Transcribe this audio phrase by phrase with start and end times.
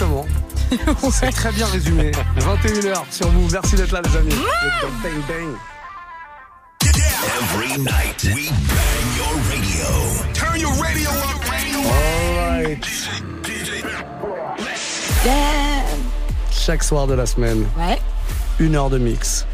[0.00, 0.26] Exactement.
[1.10, 2.10] C'est très bien résumé.
[2.38, 3.48] 21h sur vous.
[3.52, 4.34] Merci d'être là, les amis.
[5.02, 5.54] Bang, bang.
[6.82, 10.32] Every night we bang your radio.
[10.32, 11.40] Turn your radio up,
[11.84, 12.86] Alright.
[16.50, 17.98] Chaque soir de la semaine, Ouais.
[18.58, 19.46] une heure de mix.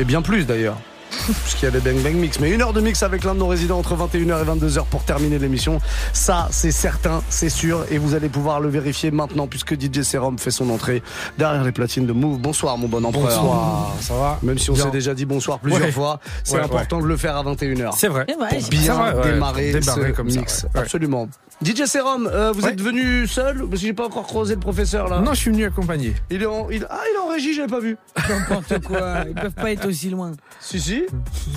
[0.00, 0.78] Et bien plus d'ailleurs.
[1.42, 2.40] Puisqu'il y a des Bang Bang Mix.
[2.40, 5.02] Mais une heure de mix avec l'un de nos résidents entre 21h et 22h pour
[5.04, 5.80] terminer l'émission.
[6.12, 7.84] Ça, c'est certain, c'est sûr.
[7.90, 11.02] Et vous allez pouvoir le vérifier maintenant puisque DJ Serum fait son entrée
[11.38, 12.38] derrière les platines de Move.
[12.38, 13.42] Bonsoir, mon bon empereur.
[13.42, 15.92] Bonsoir, ça va Même si on s'est déjà dit bonsoir plusieurs Ouais.
[15.92, 17.92] fois, c'est Ouais, important de le faire à 21h.
[17.96, 18.26] C'est vrai.
[18.26, 19.32] Pour bien vrai, ouais.
[19.32, 20.64] démarrer, Démarrer ce comme ça, mix.
[20.74, 20.80] Ouais.
[20.80, 21.28] Absolument.
[21.62, 22.70] DJ Serum, euh, vous Ouais.
[22.72, 25.20] êtes venu seul Parce que j'ai pas encore croisé le professeur là?
[25.20, 26.14] Non, je suis venu accompagner.
[26.30, 27.96] Il est en, il- Ah, il est en régie, j'avais pas vu.
[28.28, 29.24] N'importe quoi.
[29.28, 30.32] Ils peuvent pas être aussi loin.
[30.60, 31.04] Si, si.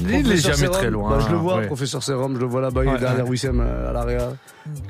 [0.02, 1.10] Il est Professeur jamais Serum, très loin.
[1.10, 1.68] bah, je le vois, ouais.
[1.68, 3.28] professeur Serum, je le vois là-bas, il est derrière.
[3.28, 4.30] Wissem euh, à l'area.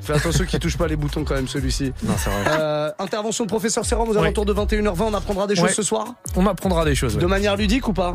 [0.00, 1.92] Fais attention qu'il touche pas les boutons quand même celui-ci.
[2.02, 2.56] Non, c'est vrai.
[2.60, 4.18] Euh, intervention de professeur Serum aux Ouais.
[4.20, 5.72] alentours de 21h20, on apprendra des choses Ouais.
[5.72, 7.16] ce soir On apprendra des choses.
[7.16, 7.20] ouais.
[7.22, 8.14] De manière ludique ou pas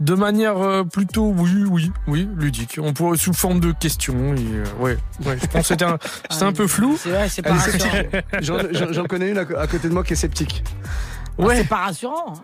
[0.00, 2.78] De manière euh, plutôt, oui, oui, oui, ludique.
[2.82, 4.34] On pourrait sous forme de questions.
[4.34, 4.96] Et, euh, ouais,
[5.26, 5.36] ouais.
[5.40, 5.98] Je pense que c'était un,
[6.30, 6.96] c'était un peu flou.
[6.98, 7.56] C'est vrai, c'est pas.
[8.40, 10.64] J'en- J'en connais une à, côté de moi qui est sceptique.
[11.38, 11.56] Ah, Ouais.
[11.56, 12.34] C'est pas rassurant.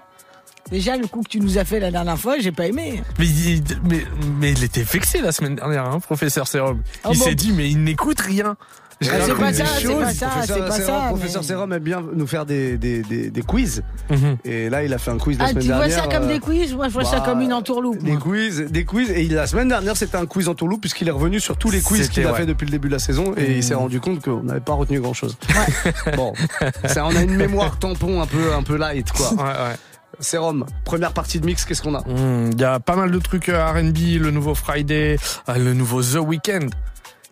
[0.71, 3.03] Déjà, le coup que tu nous as fait la dernière fois, j'ai pas aimé.
[3.19, 4.05] Mais il, mais,
[4.41, 6.83] mais il était vexé la semaine dernière, hein, professeur Serum.
[7.05, 8.57] Ah il bon s'est dit, mais il n'écoute rien.
[9.01, 11.07] Ah, c'est pas ça, c'est pas ça, professeur c'est pas ça.
[11.09, 13.85] professeur mais- Serum aime bien nous faire des, des, des, des quiz.
[14.11, 14.39] Mhm.
[14.45, 16.03] Et là, il a fait un quiz la Ah, semaine tu vois dernière.
[16.05, 17.99] ça comme euh, des quiz Moi, je vois ça bah, comme une entourloupe.
[18.03, 18.21] Des moi.
[18.21, 19.09] quiz, des quiz.
[19.11, 21.81] Et la semaine dernière, c'était un quiz en tourloupe puisqu'il est revenu sur tous les
[21.81, 22.39] quiz qu'il a ouais.
[22.39, 24.73] fait depuis le début de la saison et il s'est rendu compte qu'on n'avait pas
[24.73, 25.37] retenu grand chose.
[26.17, 26.33] bon,
[26.87, 29.33] ça, on a une mémoire tampon un peu, un peu light quoi.
[29.35, 29.77] Ouais, ouais.
[30.21, 32.01] Sérum, première partie de mix, qu'est-ce qu'on a?
[32.01, 35.17] Hmm, Il y a pas mal de trucs euh, R&B, le nouveau Friday,
[35.49, 36.69] euh, le nouveau The Weeknd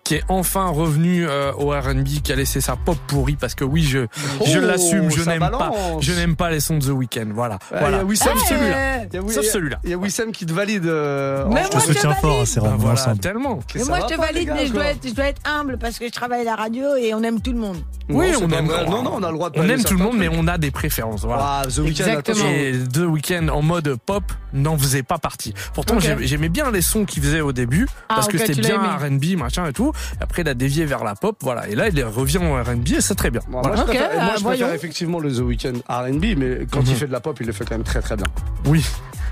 [0.06, 3.64] qui est enfin revenu euh, au R&B, qui a laissé sa pop pourrie parce que
[3.64, 4.06] oui, je
[4.44, 7.26] je Oh, l'assume, je n'aime pas, je n'aime pas les sons de The Weeknd.
[7.34, 7.96] Voilà, Ah, voilà.
[7.96, 8.96] il y a Wissem Sauf qui- celui-là.
[9.10, 9.78] Il y a, Wi- Sauf celui-là.
[9.82, 10.86] Il y a Wissem qui te valide.
[10.86, 13.18] euh, Mais moi, je te soutiens fort, c'est Ben vraiment voilà, ensemble.
[13.18, 13.56] tellement.
[13.56, 15.76] Que Mais moi, je te valide, gars, mais je dois, être, je dois être humble
[15.78, 17.78] parce que je travaille à la radio et on aime tout le monde.
[18.08, 18.66] Oui, Non, on aime.
[18.88, 20.56] Non, non, on a le droit de On aime tout le monde, mais on a
[20.58, 21.24] des préférences.
[21.24, 21.42] Voilà.
[21.44, 22.44] Ah, The Weeknd, Exactement.
[22.48, 24.22] Et The Weeknd en mode pop
[24.52, 25.52] n'en faisait pas partie.
[25.74, 28.78] Pourtant, j'aimais bien les sons qu'il faisait au début Ah, parce que ok, c'était bien.
[28.80, 29.92] R&B, machin et tout.
[30.20, 31.68] Après, il a dévié vers la pop, voilà.
[31.68, 33.40] Et là, il revient au R&B et c'est très bien.
[33.48, 33.76] Moi, Voilà.
[33.76, 34.72] je Ok, préfère, moi, je préfère voyons.
[34.74, 37.64] effectivement le The Weeknd R&B, mais quand il fait de la pop, il le fait
[37.64, 38.26] quand même très très bien.
[38.66, 38.84] Oui.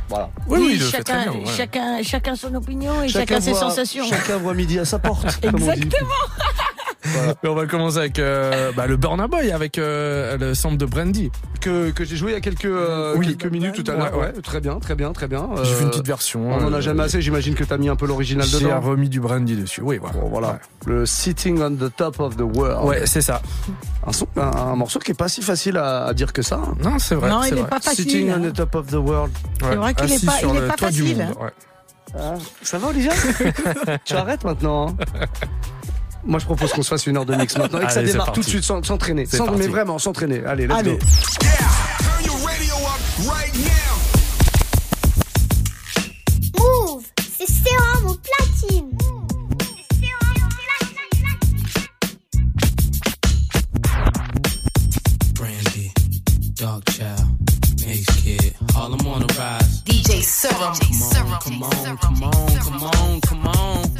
[0.08, 0.28] Voilà.
[0.48, 1.40] Oui, oui, il le fait chacun, très bien.
[1.40, 1.46] ouais.
[1.56, 4.04] chacun, chacun son opinion et chacun, ses voit- sensations.
[4.04, 5.40] Chacun voit midi à sa porte.
[5.40, 5.58] comme
[7.42, 10.86] Et on va commencer avec euh, bah, le Burna Boy avec euh, le sample de
[10.86, 11.30] Brandy.
[11.60, 13.36] Que, que j'ai joué il y a quelques, euh, Oui.
[13.36, 14.16] quelques minutes tout à l'heure.
[14.16, 15.48] Ouais, Ouais, très bien, très bien, très bien.
[15.62, 16.50] J'ai Euh, fait une petite version.
[16.50, 18.80] On en a euh, jamais assez, j'imagine que t'as mis un peu l'original J'ai dedans.
[18.80, 19.80] remis du Brandy dessus.
[19.82, 20.18] Oui, voilà.
[20.18, 20.58] Bon, voilà.
[20.86, 22.86] Le Sitting on the Top of the World.
[22.88, 23.40] Ouais, c'est ça.
[24.06, 26.56] Un, son- un, un morceau qui est pas si facile à, à dire que ça.
[26.56, 26.74] hein.
[26.82, 27.28] Non, c'est vrai.
[27.30, 27.70] Non, c'est il est vrai.
[27.70, 28.04] pas facile.
[28.04, 29.32] Sitting on the Top of the World.
[29.62, 29.76] Ouais.
[29.76, 31.34] vrai qu'il est Assis pas- sur il est pas toit du facile, monde.
[31.40, 31.50] Ouais.
[32.62, 33.12] Ça va, Olivia?
[34.04, 34.88] Tu arrêtes maintenant.
[34.88, 34.96] hein
[36.26, 38.12] Moi, je propose qu'on se fasse une heure de mix maintenant et que ça Allez,
[38.12, 39.26] démarre tout de suite sans s'entraîner.
[39.26, 39.58] Sans- parti.
[39.60, 40.42] Mais vraiment, s'entraîner.
[40.44, 40.92] Allez, let's Allez.
[40.92, 40.98] go.
[40.98, 43.70] Turn your radio up right now.
[46.58, 47.04] Move,
[47.38, 48.90] c'est sérum au platine.
[55.34, 55.92] Brandy,
[56.54, 57.26] Dog Child,
[57.86, 59.82] Mace Kid, Harlem on the rise.
[59.84, 60.74] DJ Serum.
[60.74, 63.93] Come on, come on, come on, come on, come on.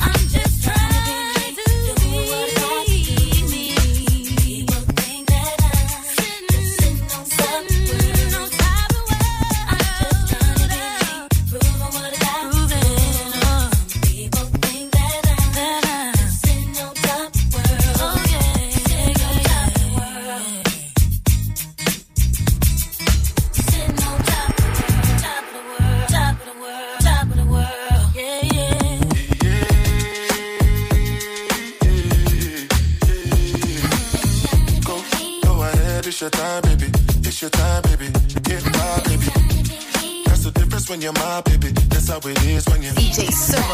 [42.07, 42.91] That's how it is when you.
[42.91, 43.65] DJ Serum.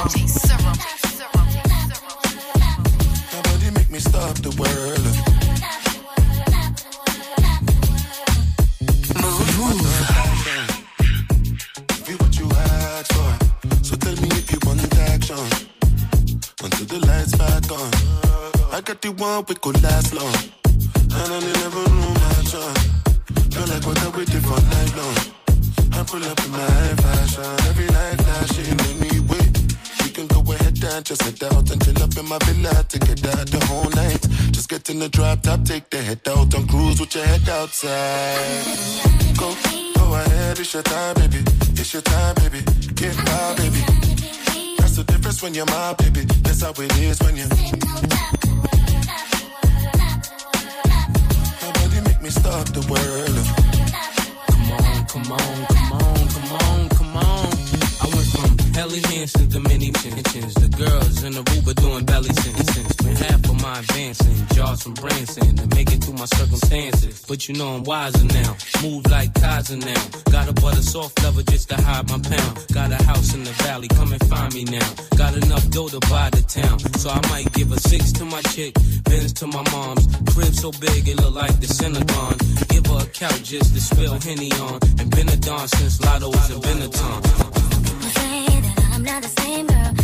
[0.63, 0.90] Nobody
[37.71, 38.67] outside.
[39.39, 39.55] Go,
[39.95, 41.39] go ahead, it's your time, baby.
[41.79, 42.63] It's your time, baby.
[42.95, 43.81] Get my baby.
[44.79, 46.23] That's the difference when you're my baby.
[46.43, 47.47] That's how it is when you.
[51.63, 53.37] Nobody make me stop the world.
[54.49, 56.89] Come on, come on, come on, come on.
[56.89, 57.00] Come on.
[58.81, 60.55] Belly Hansen to mini mentions.
[60.55, 62.97] The girls in the Uber doing belly sentence.
[62.97, 67.23] Spent half of my advancing, jaws from Branson to make it through my circumstances.
[67.29, 70.03] But you know I'm wiser now, move like Kaiser now.
[70.33, 72.53] Got a butter soft lover just to hide my pound.
[72.73, 74.89] Got a house in the valley, come and find me now.
[75.15, 78.41] Got enough dough to buy the town, so I might give a six to my
[78.57, 78.73] chick,
[79.05, 80.09] Benz to my mom's.
[80.33, 82.33] Crib so big it look like the Pentagon.
[82.73, 86.29] Give her a couch just to spill Henny on, and been a don since Lotto
[86.29, 87.60] was a Benetton
[89.01, 90.01] i'm not the same girl.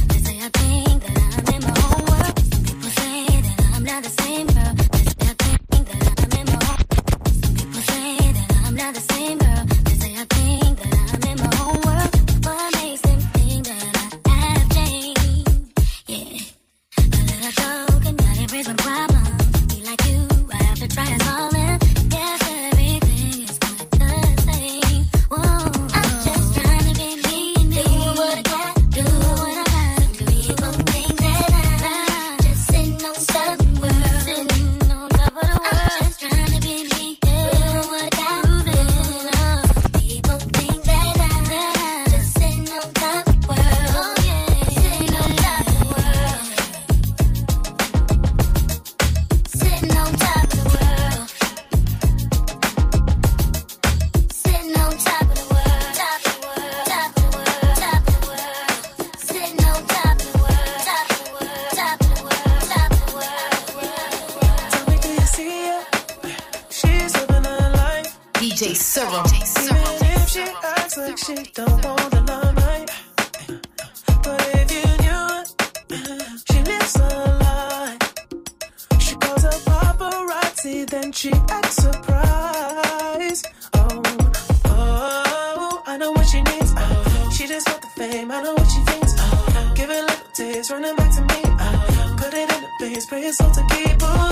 [93.33, 94.26] So to keep on.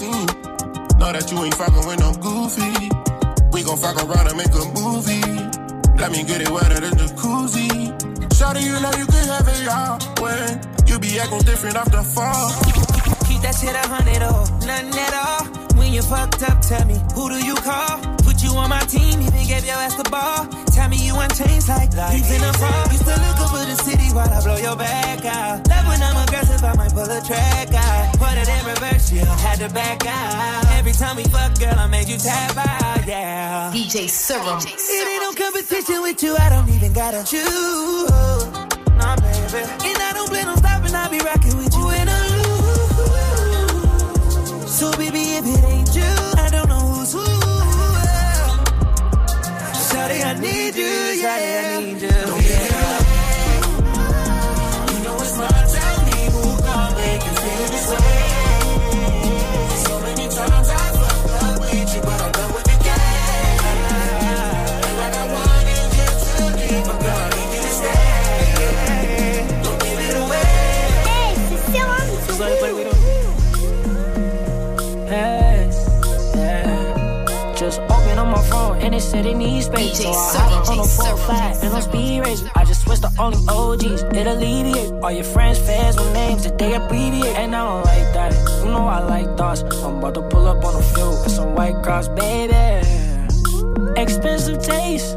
[0.00, 0.26] scene.
[0.96, 2.72] Know that you ain't fucking when I'm goofy.
[3.52, 5.28] We gon' fuck around and make a movie.
[6.00, 7.68] Let me get it wetter than jacuzzi.
[8.36, 10.46] Shawty, you know you can have it all when
[10.88, 12.48] you be acting different after the fall.
[13.28, 15.42] Keep that shit a hundred or nothing at all.
[15.76, 18.19] When you fucked up, tell me who do you call?
[18.40, 20.46] Put you on my team, even gave your ass the ball.
[20.72, 22.88] Tell me you unchanged like leaves like in a fall.
[22.88, 25.68] You still look over the city while I blow your back out.
[25.68, 28.16] Love when I'm aggressive, I might pull a track out.
[28.16, 29.26] Put it in reverse, yeah.
[29.44, 30.64] Had to back out.
[30.72, 33.70] Every time we fuck, girl, I made you tap out, yeah.
[33.74, 34.64] DJ Serum.
[34.64, 38.08] It ain't no competition with you, I don't even gotta choose.
[38.96, 39.68] Nah, baby.
[39.84, 42.40] And I don't plan on stopping, I'll be rocking with you a lose.
[44.72, 46.19] So, baby, if it ain't you.
[50.30, 52.19] I need you, yeah, I need you.
[79.00, 80.02] My phone and it said it needs space.
[80.02, 82.50] So I hop on a DJ 4 Serum, 5 and I'm speed racing.
[82.54, 84.02] I just switched to only OGs.
[84.02, 87.36] It alleviate all your friends, fans with names that they abbreviate.
[87.36, 88.32] And I don't like that.
[88.64, 89.62] You know I like thoughts.
[89.62, 92.54] I'm about to pull up on a few with some white cross, baby.
[93.96, 95.16] Expensive taste.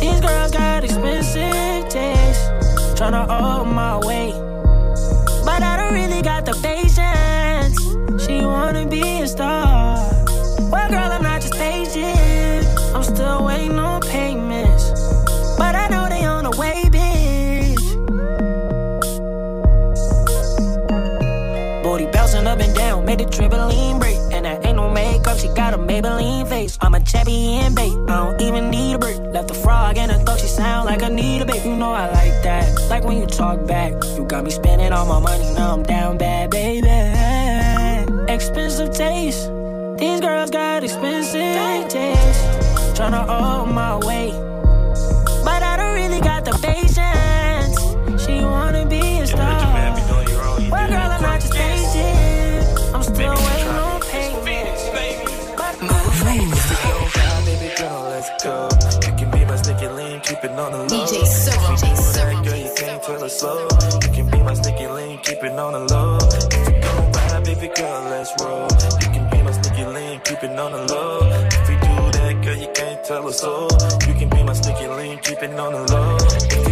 [0.00, 2.44] These girls got expensive taste.
[2.96, 4.34] Tryna hold my weight.
[5.44, 6.81] But I don't really got the patience.
[23.48, 24.16] Trampoline break.
[24.32, 26.78] And that ain't no makeup, she got a Maybelline face.
[26.80, 27.92] I'm a champion babe.
[28.08, 29.18] I don't even need a break.
[29.18, 31.64] Left the frog in her throat, she sound like Anita Babe.
[31.64, 33.92] You know I like that, like when you talk back.
[34.16, 36.88] You got me spending all my money, now I'm down bad, baby.
[38.32, 39.50] Expensive taste,
[39.98, 42.44] these girls got expensive taste.
[42.96, 44.34] Tryna hold my weight,
[45.44, 47.80] but I don't really got the patience.
[48.24, 49.96] She wanna be a star.
[50.70, 51.11] Well, girl,
[60.42, 60.86] link, keep it on the low.
[60.86, 63.68] DJ Serum, DJ Serum, Girl, you can't tell us slow.
[64.02, 66.18] You can be my sticky link, keep it on the low.
[66.18, 68.68] If we gon' ride, baby girl, let's roll.
[69.00, 71.20] You can be my sticky link, keep it on the low.
[71.22, 73.68] If we do that, girl, you can't tell us so.
[74.06, 76.71] You can be my sticky link, keep it on the low.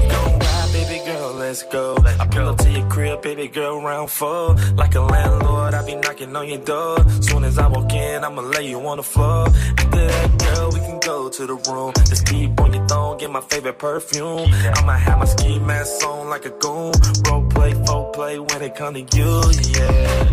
[1.41, 1.97] Let's go.
[2.23, 4.55] I pull up to your crib, baby girl, round four.
[4.77, 6.99] Like a landlord, I be knocking on your door.
[7.23, 9.47] Soon as I walk in, I'ma lay you on the floor.
[9.81, 11.93] After that, girl, we can go to the room.
[12.11, 14.47] Just keep on your thong, get my favorite perfume.
[14.77, 16.93] I'ma have my ski mask on like a goon.
[17.27, 19.33] Role play, full play when it come to you,
[19.75, 20.25] yeah.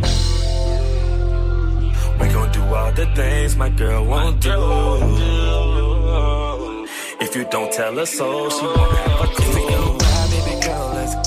[2.20, 4.60] We gon' do all the things my girl won't do.
[7.20, 9.47] If you don't tell her so, she won't have a clue.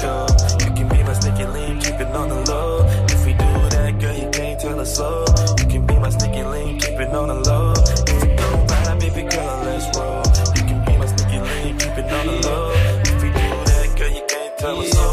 [0.00, 0.26] Girl.
[0.60, 2.86] You can be my sticky link, keep it on the low.
[3.08, 5.24] If we do that, girl, you can't tell her so.
[5.58, 7.74] You can be my sticky link, keep it on the low.
[8.08, 10.22] If we gon' ride, baby girl, let's roll.
[10.56, 12.72] You can be my sticky link, keep it on the low.
[13.12, 15.06] If we do that, girl, you can't tell her so.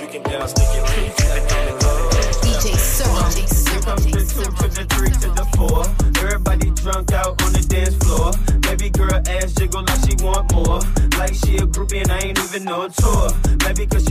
[0.00, 2.10] You can be my sticky link, keep it on the low.
[2.40, 5.84] DJ Serum, DJ Serum, From the two to the three to the four.
[6.24, 8.32] Everybody drunk out on the dance floor.
[8.60, 10.80] Baby girl ass jiggle like she want more.
[11.18, 13.28] Like she a groupie and I ain't even on tour.
[13.64, 14.09] Maybe cause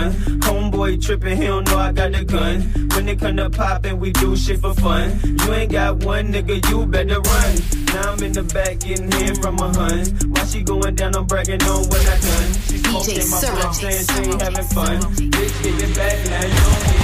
[0.00, 0.12] one.
[0.40, 2.60] Homeboy tripping, he don't know I got a gun.
[2.94, 5.18] When it come to poppin', we do shit for fun.
[5.24, 7.56] You ain't got one nigga, you better run.
[7.86, 10.06] Now I'm in the back getting hit from a hun.
[10.30, 12.52] While she going down, I'm bragging on what I done.
[12.68, 15.00] She smoking my blunt, saying she ain't DJ having fun.
[15.00, 16.99] Bitch, give it back, now you don't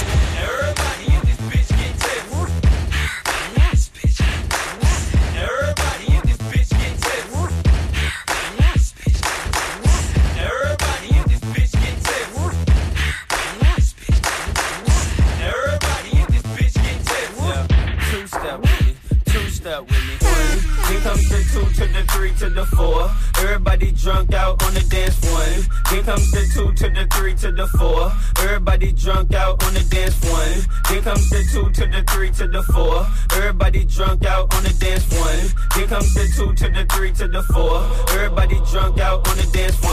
[36.57, 37.83] to the three to the four.
[38.17, 39.86] Everybody drunk out on the dance one.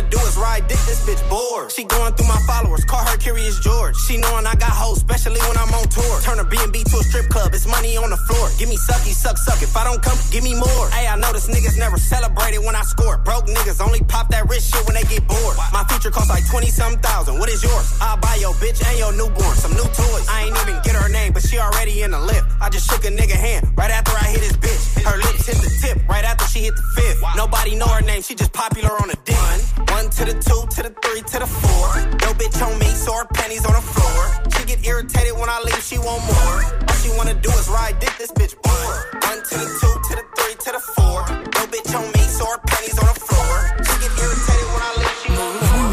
[0.00, 1.70] Wanna do is ride dick, this bitch bored.
[1.70, 3.96] She going through my followers, call her Curious George.
[3.96, 6.20] She knowing I got hoes, especially when I'm on tour.
[6.22, 8.48] Turn a B&B to a strip club, it's money on the floor.
[8.58, 9.62] Give me sucky, suck, suck.
[9.62, 10.90] If I don't come, give me more.
[10.90, 13.18] Hey, I know notice niggas never celebrated when I score.
[13.18, 15.56] Broke niggas only pop that rich shit when they get bored.
[15.72, 17.38] My future costs like 20 some thousand.
[17.38, 17.86] What is yours?
[18.00, 20.26] I'll buy your bitch and your newborn some new toys.
[20.28, 22.46] I ain't even get her name, but she already in the lift.
[22.60, 25.02] I just shook a nigga hand right after I hit his bitch.
[25.04, 27.22] Her lips hit the tip right after she hit the fifth.
[27.36, 29.89] Nobody know her name, she just popular on the dick.
[29.90, 31.88] One, one to the two, to the three, to the four.
[32.22, 34.22] Yo bitch on me, so her panties on the floor.
[34.54, 36.62] She get irritated when I leave, she want more.
[36.88, 39.00] All she wanna do is ride dick, this bitch bored.
[39.24, 41.18] One to the two, to the three, to the four.
[41.54, 43.54] Yo bitch on me, so her panties on the floor.
[43.86, 45.90] She get irritated when I leave, she want more.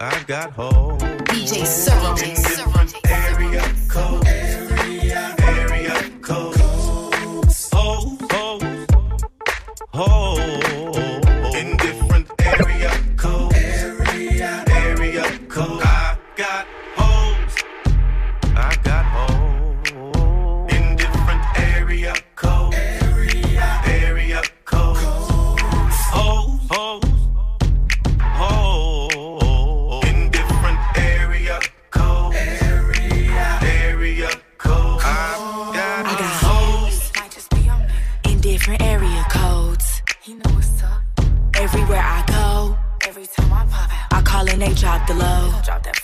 [0.00, 1.02] I've got hoes.
[1.32, 2.37] DJ Servo.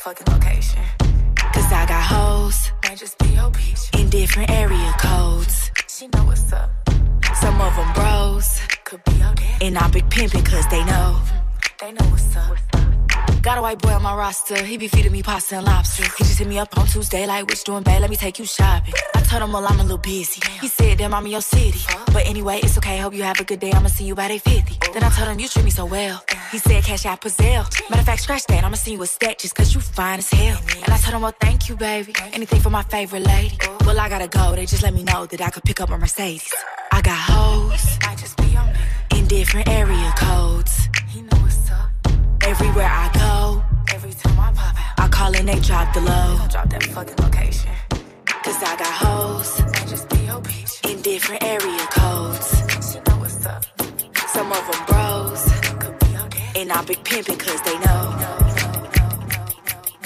[0.04, 0.82] Fucking location.
[1.54, 3.98] Cause I got hoes, might just be your bitch.
[3.98, 5.70] In different area codes.
[5.88, 6.70] She know what's up.
[7.40, 9.62] Some of them bros, could be your dad.
[9.62, 11.18] And I be pimpin' cause they know.
[11.80, 12.73] They know what's up.
[13.44, 14.56] Got a white boy on my roster.
[14.64, 16.02] He be feeding me pasta and lobster.
[16.16, 18.46] He just hit me up on Tuesday, like, you doing, bad, Let me take you
[18.46, 18.94] shopping.
[19.14, 20.40] I told him, well, I'm a little busy.
[20.62, 21.78] He said, damn, I'm in your city.
[22.06, 22.96] But anyway, it's okay.
[22.96, 23.70] Hope you have a good day.
[23.72, 24.92] I'ma see you by day 50.
[24.94, 26.24] Then I told him, you treat me so well.
[26.52, 27.66] He said, cash out Brazil.
[27.90, 28.64] Matter of fact, scratch that.
[28.64, 30.58] I'ma see you with stack just cause you fine as hell.
[30.82, 32.14] And I told him, well, thank you, baby.
[32.32, 33.58] Anything for my favorite lady.
[33.84, 34.56] Well, I gotta go.
[34.56, 36.50] They just let me know that I could pick up my Mercedes.
[36.90, 37.98] I got hoes.
[38.06, 38.64] Might just be your
[39.14, 40.88] In different area codes.
[42.54, 46.38] Everywhere I go, every time I pop out, I call and they drop the low.
[46.48, 47.72] Drop that fucking location.
[48.44, 49.60] Cause I got hoes.
[49.60, 50.88] I just be your bitch.
[50.88, 52.48] In different area codes.
[52.92, 53.64] She know what's up.
[54.28, 55.42] Some of them bros.
[55.80, 56.56] Could be your dad.
[56.56, 58.02] And I big pimpin' cause they know.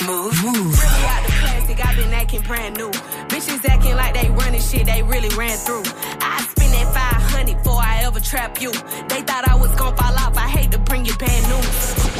[0.08, 0.72] Move, move.
[0.72, 2.90] Really out the plastic, i been acting brand new.
[3.28, 5.84] Bitches acting like they running shit they really ran through.
[6.24, 8.72] I spend that 500 before I ever trap you.
[8.72, 12.17] They thought I was gonna fall off, I hate to bring you bad news.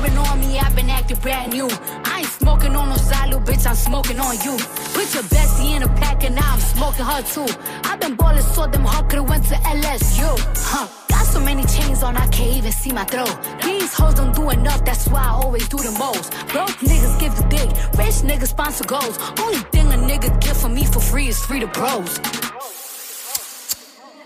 [0.00, 1.68] Put on me, I've been acting brand new.
[2.04, 4.56] I ain't smoking on no side, bitch, I'm smoking on you.
[4.96, 7.46] Put your bestie in a pack and now I'm smoking her too.
[7.84, 10.30] I've been ballin' so them hard could've went to LSU.
[10.56, 10.88] Huh.
[11.08, 13.36] Got so many chains on, I can't even see my throat.
[13.62, 16.32] These hoes don't do enough, that's why I always do the most.
[16.48, 19.18] Broke niggas give the dick, rich niggas sponsor goals.
[19.38, 22.18] Only thing a nigga get from me for free is free to bros.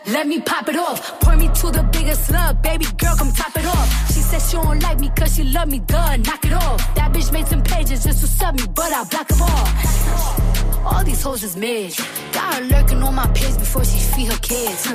[0.07, 1.21] Let me pop it off.
[1.21, 2.63] Point me to the biggest slug.
[2.63, 4.13] Baby girl, come top it off.
[4.13, 5.81] She said she don't like me cause she love me.
[5.81, 6.95] Duh, knock it off.
[6.95, 10.87] That bitch made some pages just to sub me, but I block them all.
[10.87, 11.95] All these hoes is mid.
[12.33, 14.87] Got her lurking on my page before she feed her kids.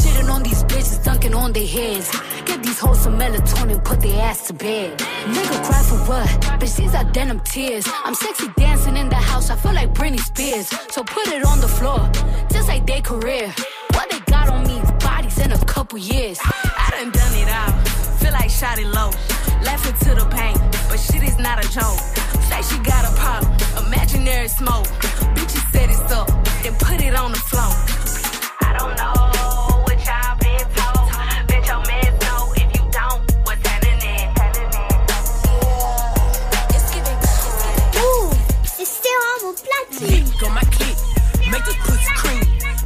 [0.00, 2.10] Shitting on these bitches, dunking on their heads.
[2.44, 4.98] Get these hoes some melatonin, put their ass to bed.
[4.98, 6.28] Nigga cry for what?
[6.58, 7.86] Bitch, these are denim tears.
[8.04, 10.68] I'm sexy dancing in the house, I feel like Britney Spears.
[10.90, 12.10] So put it on the floor,
[12.50, 13.54] just like their career.
[20.10, 20.56] To the pain,
[20.88, 21.98] but shit is not a joke.
[22.48, 23.52] Say she got a problem,
[23.86, 24.86] imaginary smoke.
[25.34, 26.28] Bitches set it up,
[26.62, 27.72] then put it on the floor.
[28.60, 29.14] I don't know
[29.86, 31.06] what y'all been told.
[31.48, 34.28] Bet your man know if you don't, what's happening?
[38.02, 38.30] Ouh,
[38.64, 38.86] c'est
[39.20, 40.08] vraiment platine.
[40.10, 40.96] Lick on my clip,
[41.50, 42.44] make this pussy cream.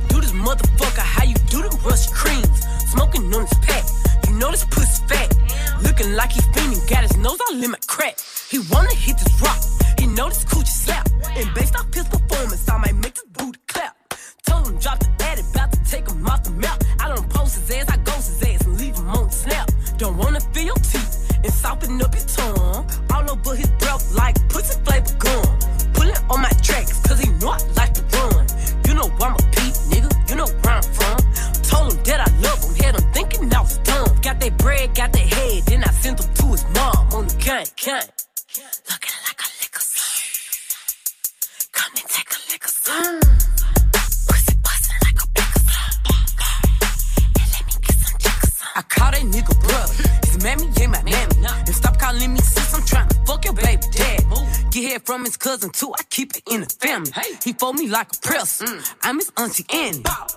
[0.08, 2.60] Do this motherfucker how you do them rush creams.
[2.92, 3.84] Smoking on this pack,
[4.26, 5.30] you know this pussy fat.
[5.82, 6.53] Looking like he fiending,
[6.88, 7.78] got his nose in my
[57.64, 58.62] Fold me like a press.
[59.02, 60.02] I'm his auntie Annie.
[60.04, 60.33] And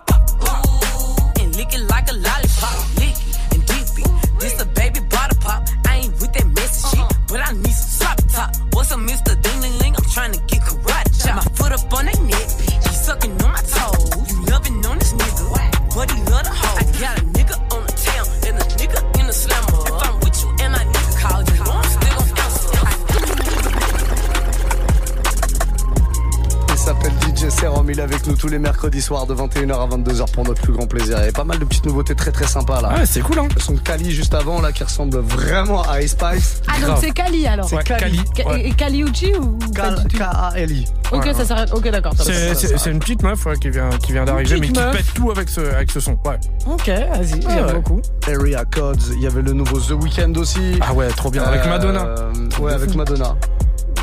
[27.97, 30.71] il est avec nous tous les mercredis soirs de 21h à 22h pour notre plus
[30.71, 31.17] grand plaisir.
[31.19, 32.89] Il y a pas mal de petites nouveautés très très sympas là.
[32.89, 33.47] Ouais, c'est cool hein.
[33.55, 36.61] Le son de Kali juste avant là qui ressemble vraiment à Ice Spice.
[36.67, 38.21] Ah, donc c'est Kali alors C'est Kali.
[38.59, 40.85] Et Kali Uchi ou pas du tout K-A-L-I.
[41.11, 41.73] Ok, Ouais, ça s'arrête.
[41.73, 42.13] Ok, d'accord.
[42.19, 45.13] C'est- C'est c'est une petite meuf ouais, qui vient, qui vient d'arriver, mais qui pète
[45.15, 46.11] tout avec ce, avec ce son.
[46.25, 46.37] Ouais.
[46.67, 47.73] Ok, vas-y, j'aime ouais.
[47.73, 47.99] beaucoup.
[48.27, 50.77] Area Codes, il y avait le nouveau The Weeknd aussi.
[50.81, 51.43] Ah ouais, trop bien.
[51.43, 52.15] Avec Euh, Madonna.
[52.59, 52.93] Ouais, avec.
[52.93, 53.35] Madonna.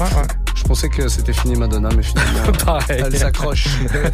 [0.01, 0.27] Ouais, ouais.
[0.65, 3.03] Je pensais que c'était fini Madonna, mais finalement, Pareil.
[3.07, 3.67] elle s'accroche.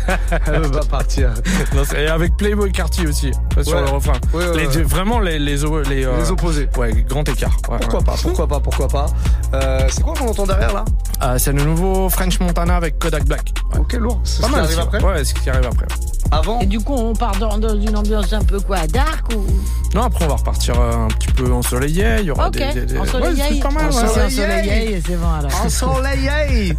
[0.47, 1.31] elle va partir.
[1.75, 3.31] Non, Et avec Playboy Carty aussi,
[3.63, 4.15] sur le refrain.
[4.35, 4.75] Ouais, ouais, Les ouais.
[4.75, 6.69] deux- vraiment les, les, o- les, euh, Les opposés.
[6.77, 7.57] Ouais, grand écart.
[7.63, 9.07] Pourquoi pas, pourquoi pas, pourquoi pas.
[9.55, 10.85] Euh, c'est quoi qu'on entend derrière là?
[11.23, 13.53] Euh, c'est le nouveau French Montana avec Kodak Black.
[13.79, 14.21] Ok, lourd.
[14.25, 15.03] C'est Pas ce qui mal arrive après?
[15.05, 15.87] Ouais, c'est ce qui arrive après.
[16.33, 19.45] Avant Et du coup, on part dans, dans une ambiance un peu quoi, dark ou?
[19.95, 22.07] Non, après on va repartir euh, un petit peu ensoleillé.
[22.21, 22.95] Il y aura Ok, des, des, des...
[22.95, 23.43] Ouais, ensoleillé.
[23.51, 23.87] c'est pas mal.
[23.87, 23.93] ouais.
[23.93, 24.45] C'est Ensoleillé.
[24.45, 25.65] ensoleillé, c'est bon alors.
[25.65, 26.77] Ensoleillé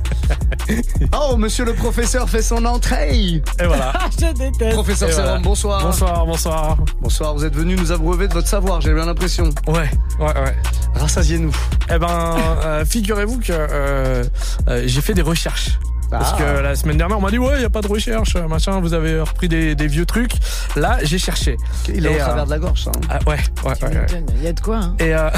[1.21, 3.13] Oh, monsieur le professeur fait son entrée
[3.59, 3.91] Et voilà.
[4.19, 4.73] Je déteste.
[4.73, 5.39] Professeur Serum, voilà.
[5.39, 5.81] bonsoir.
[5.83, 6.77] Bonsoir, bonsoir.
[7.01, 9.49] Bonsoir, vous êtes venu nous abreuver de votre savoir, j'ai bien l'impression.
[9.67, 10.55] Ouais, ouais, ouais.
[10.95, 11.53] Rassasiez-nous.
[11.93, 14.23] Eh ben, euh, figurez-vous que euh,
[14.69, 15.77] euh, j'ai fait des recherches.
[16.19, 18.35] Parce que la semaine dernière, on m'a dit ouais, il y a pas de recherche,
[18.35, 18.79] machin.
[18.81, 20.33] Vous avez repris des, des vieux trucs.
[20.75, 21.57] Là, j'ai cherché.
[21.87, 22.91] Il est au travers euh, de la gorge, ça.
[22.95, 23.07] hein.
[23.09, 24.23] Ah, ouais, ouais, ouais, ouais.
[24.37, 24.95] Il y a de quoi, hein.
[24.99, 25.29] Et, euh,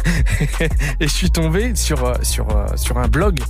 [1.00, 3.40] et je suis tombé sur, euh, sur, sur un blog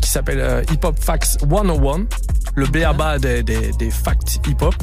[0.00, 2.06] qui s'appelle Hip Hop Facts 101,
[2.54, 4.74] le BABA des, des, des facts hip hop.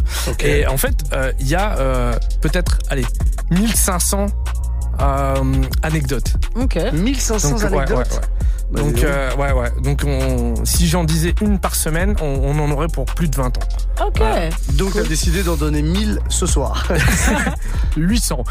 [0.43, 3.05] Et en fait, euh, il y a euh, peut-être, allez,
[3.51, 4.25] 1500
[5.01, 5.43] euh,
[5.83, 6.33] anecdotes.
[6.55, 6.77] Ok.
[6.93, 7.97] 1500 Donc, ouais, anecdotes.
[7.97, 8.21] ouais, ouais.
[8.71, 9.71] Bah, Donc, euh, ouais, ouais.
[9.83, 13.35] Donc, on, si j'en disais une par semaine, on, on en aurait pour plus de
[13.35, 13.61] 20 ans.
[14.07, 14.17] Ok.
[14.17, 14.49] Voilà.
[14.73, 16.87] Donc t'as décidé d'en donner 1000 ce soir.
[17.97, 18.43] 800.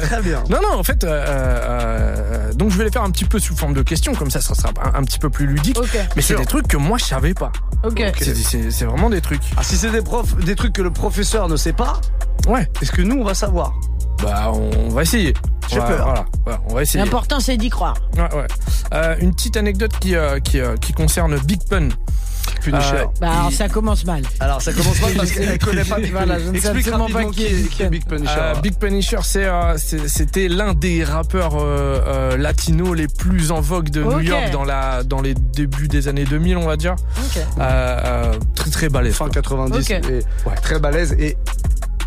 [0.00, 0.44] Très bien.
[0.50, 3.56] Non, non, en fait, euh, euh, donc je vais les faire un petit peu sous
[3.56, 5.78] forme de questions, comme ça, ça sera un, un petit peu plus ludique.
[5.78, 5.96] Ok.
[6.16, 7.52] Mais c'est des trucs que moi, je savais pas.
[7.84, 8.02] Ok.
[8.18, 9.40] C'est- C'est c'est vraiment des trucs.
[9.56, 12.00] Ah, si c'est des profs, des trucs que le professeur ne sait pas,
[12.46, 12.68] Ouais.
[12.80, 13.72] est-ce que nous on va savoir?
[14.22, 15.34] Bah, on va essayer.
[15.70, 16.04] J'ai Ouais, peur.
[16.04, 16.24] Voilà.
[16.46, 17.02] Ouais, on va essayer.
[17.04, 17.94] L'important, c'est d'y croire.
[18.16, 18.46] Ouais, ouais.
[18.94, 21.88] Euh, une petite anecdote qui, euh, qui, euh, qui concerne Big Pun.
[22.60, 22.96] Punisher.
[22.96, 24.22] Euh, Bah, alors il- ça commence mal.
[24.40, 27.12] Alors ça commence pas parce qu'elle connaît pas Big Voilà, je ne sais absolument pas
[27.14, 28.34] rapidement qui est Big qui est Big Punisher.
[28.38, 33.50] Euh, Big Punisher, c'est, euh, c'est- c'était l'un des rappeurs euh, euh, latinos les plus
[33.52, 34.24] en vogue de New Ok.
[34.24, 36.94] York dans, la, dans les débuts des années 2000, on va dire.
[37.18, 37.36] Ok.
[37.38, 39.14] Euh, euh, très très balèze.
[39.14, 39.34] fin quoi.
[39.34, 39.90] 90 Ok.
[39.90, 40.00] et
[40.48, 40.54] Ouais.
[40.62, 41.36] très balèze et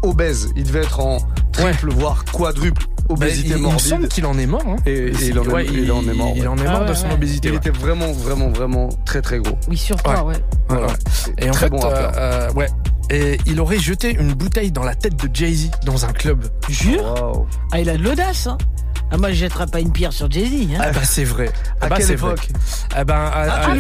[0.06, 0.50] obèse.
[0.56, 1.18] Il devait être en
[1.52, 3.80] triple voire quadruple Bah, obésité il, il me morbide.
[3.82, 4.64] semble qu'il en est mort.
[4.68, 4.76] hein.
[4.86, 6.34] Et, et il, en est, Ouais, il en est mort.
[6.36, 6.48] Il ouais.
[6.48, 7.14] en est mort Ah de ouais, son ouais.
[7.14, 7.48] obésité.
[7.50, 7.58] Il ouais.
[7.58, 9.58] était vraiment, vraiment, vraiment très, très gros.
[9.68, 10.36] Oui, sur toi, ouais.
[10.36, 10.88] Ouais, Voilà.
[10.88, 10.94] ouais.
[11.40, 12.12] Et en Très fait, bon rappeur.
[12.18, 12.68] euh, euh, ouais.
[13.12, 16.46] Et il aurait jeté une bouteille dans la tête de Jay-Z dans un club.
[16.70, 17.48] Jure Wow.
[17.72, 18.58] Ah, il a de l'audace, hein.
[19.12, 20.80] Ah, moi, je jetterai pas une pierre sur Jay-Z, hein.
[20.82, 21.50] Ah bah c'est vrai.
[21.80, 22.32] Ah À bah quelle c'est vrai.
[22.34, 22.50] époque
[22.96, 23.78] Ah ben, à- Ah, à- tu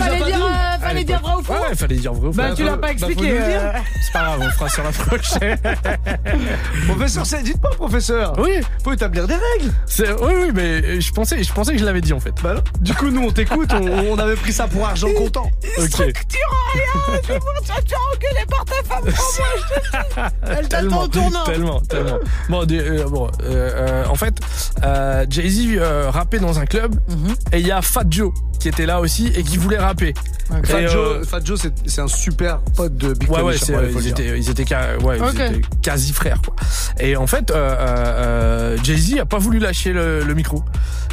[0.81, 2.37] Ah, fallait dire, euh, vrai ou faux Ouais, fallait dire vrai ou faux.
[2.37, 3.31] Bah, tu l'as pas faut expliqué.
[3.39, 3.71] euh.
[4.05, 5.57] C'est pas grave, on fera sur la prochaine.
[6.87, 8.33] Professeur, c'est- dites pas, professeur.
[8.39, 9.73] oui, Faut établir des règles.
[9.85, 12.33] c'est, oui, oui, mais je pensais, je pensais que je l'avais dit en fait.
[12.43, 12.61] Bah non.
[12.81, 13.71] Du coup, nous, on t'écoute.
[13.73, 15.49] On, on avait pris ça pour argent comptant.
[15.77, 15.87] Ok.
[15.87, 16.39] Structure
[16.73, 19.13] rien, pour tu as engueulé par ta femme.
[19.13, 20.35] Prends-moi, je te dis.
[20.57, 21.43] Elle t'attend Tellement, au tournant.
[21.45, 22.19] tellement, tellement.
[22.49, 24.35] Bon, euh, bon euh, euh, en fait,
[24.83, 27.35] euh, Jay-Z euh, rappait dans un club Mhm.
[27.51, 30.13] et il y a Fat Joe qui était là aussi et qui voulait rapper.
[30.65, 33.55] Fat Et, Joe, euh, Fat Joe, c'est c'est un super pote de Big Ouais, ouais,
[33.55, 36.55] ils, étaient, ils, étaient, ouais, ils étaient quasi frères, quoi.
[36.99, 40.63] Et en fait, euh, euh, Jay-Z a pas voulu lâcher le, le micro.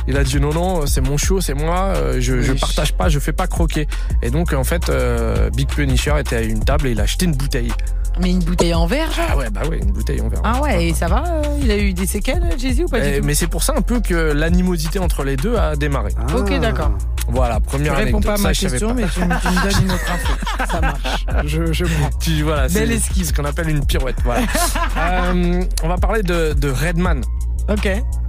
[0.09, 3.09] Il a dit non, non, c'est mon show, c'est moi, euh, je, je partage pas,
[3.09, 3.87] je fais pas croquer.
[4.23, 7.27] Et donc, en fait, euh, Big Punisher était à une table et il a acheté
[7.27, 7.73] une bouteille.
[8.21, 10.41] Mais une bouteille en verre, genre Ah ouais, bah ouais, une bouteille en verre.
[10.45, 13.13] Ah ouais, et ça va euh, Il a eu des séquelles, Jay-Z, ou pas Eh,
[13.15, 16.13] du tout mais c'est pour ça un peu que l'animosité entre les deux a démarré.
[16.19, 16.37] Ah.
[16.37, 16.91] Ok, d'accord.
[17.29, 18.25] Voilà, Tu première réponds anecdote.
[18.25, 20.33] pas à ma question, mais tu, me- tu me donnes une autre info.
[20.71, 21.27] Ça marche.
[21.47, 22.11] Je, je prends.
[22.21, 23.25] Tu, voilà, c'est Belle esquive.
[23.27, 24.17] ce qu'on appelle une pirouette.
[24.25, 24.43] Voilà.
[24.99, 27.23] Euh, on va parler de, de Redman,
[27.69, 27.89] Ok.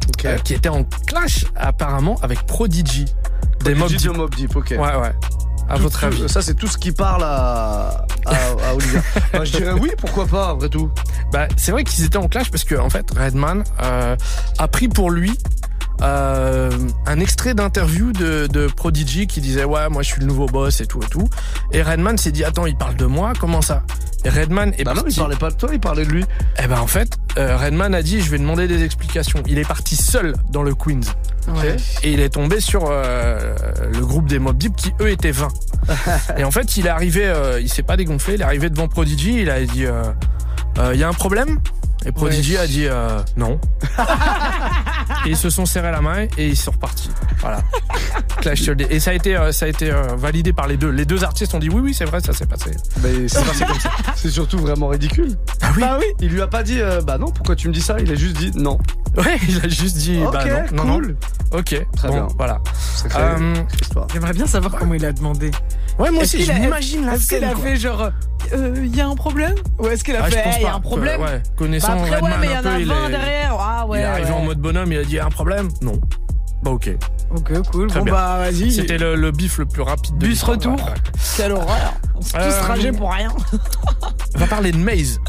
[0.10, 0.26] Ok.
[0.26, 3.06] euh, qui était en clash apparemment avec Prodigy.
[3.64, 4.14] Des Mob Prodigy Deep.
[4.14, 4.70] de Mob Deep, ok.
[4.72, 5.12] Ouais, ouais.
[5.70, 8.36] À Tout- votre avis Ça, c'est tout ce qui parle à, à,
[8.70, 9.02] à Olivia.
[9.34, 10.92] Bah, je dirais oui, pourquoi pas, après tout.
[11.32, 14.16] bah, C'est vrai qu'ils étaient en clash parce que en fait, Redman euh,
[14.60, 15.38] a pris pour lui
[16.02, 16.72] euh,
[17.06, 20.82] un extrait d'interview de, de Prodigy qui disait ouais moi je suis le nouveau boss
[20.82, 21.30] et tout et tout.
[21.72, 23.84] Et Redman s'est dit attends il parle de moi comment ça?
[24.26, 26.26] Et Redman est Bah non, il parlait pas de toi, il parlait de lui.
[26.62, 29.44] Eh ben en fait, euh, Redman a dit je vais demander des explications.
[29.48, 31.02] Il est parti seul dans le Queens.
[31.48, 31.76] Ouais.
[32.04, 33.54] Et il est tombé sur euh,
[33.92, 35.50] le groupe des Mob Deep qui eux étaient 20.
[36.38, 38.88] et en fait, il est arrivé, euh, il s'est pas dégonflé, il est arrivé devant
[38.88, 40.04] Prodigy, il a dit euh,
[40.80, 41.60] Euh, il y a un problème?
[42.06, 42.60] Et Prodigy Ouais.
[42.60, 43.60] a dit euh, non.
[45.26, 47.10] et ils se sont serrés la main et ils sont repartis.
[47.40, 47.60] Voilà.
[48.42, 50.90] Clash Et ça a été, euh, ça a été euh, validé par les deux.
[50.90, 52.72] Les deux artistes ont dit oui, oui, c'est vrai, ça s'est passé.
[53.02, 53.90] Mais c'est passé comme ça.
[54.16, 55.38] C'est surtout vraiment ridicule.
[55.62, 55.82] Ah oui.
[55.82, 56.06] Bah oui.
[56.20, 57.96] Il lui a pas dit, euh, bah non, pourquoi tu me dis ça?
[58.00, 58.78] Il a juste dit non.
[59.18, 61.08] Ouais, il a juste dit bah non, non, cool.
[61.52, 61.60] non.
[61.60, 62.28] Ok, Très bon, bien.
[62.36, 62.60] voilà.
[63.16, 63.54] Euh.
[64.12, 65.52] J'aimerais bien savoir comment il a demandé.
[66.00, 68.10] Ouais, moi Est-ce aussi, m'imagine la Est-ce qu'il a fait genre,
[68.52, 69.54] il y a un problème?
[69.78, 71.22] Ou est-ce qu'il a Ah, fait, il y a un problème?
[71.22, 71.44] Ouais, ouais.
[71.56, 73.58] Connaissant Après, ouais, mais il y en a il 20 est- derrière.
[73.60, 74.00] Ah ouais.
[74.00, 75.70] il est arrivé en mode bonhomme, il a dit un problème?
[75.82, 76.00] Non.
[76.64, 76.90] Bah ok.
[77.36, 77.88] Ok, cool.
[77.88, 78.14] Très bon, bien.
[78.14, 78.72] bah, vas-y.
[78.72, 80.76] C'était le, le bif le plus rapide de Bus retour.
[81.36, 81.94] Quelle horreur.
[82.16, 83.30] On s'est tous ragés pour rien.
[84.36, 85.20] On va parler de Maze.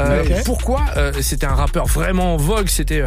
[0.00, 0.42] Euh.
[0.44, 2.68] Pourquoi Euh, C'était un rappeur vraiment en vogue.
[2.68, 3.02] C'était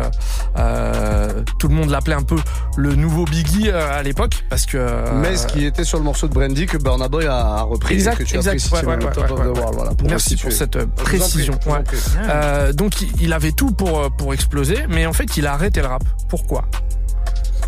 [0.58, 2.36] euh, tout le monde l'appelait un peu
[2.78, 4.78] le nouveau Biggie à l'époque parce que.
[5.22, 8.20] Mais ce qui était sur le morceau de Brandy que Burna Boy a, repris Exact,
[8.22, 8.56] et que tu exact.
[8.56, 9.60] as pris Ouais, ouais, Top ouais, of ouais, the ouais.
[9.60, 9.76] World.
[9.76, 11.54] Voilà, pour Merci pour cette précision.
[11.58, 12.74] prie.
[12.76, 16.04] Donc il- avait tout pour pour exploser, mais en fait il a arrêté le rap.
[16.30, 16.66] Pourquoi?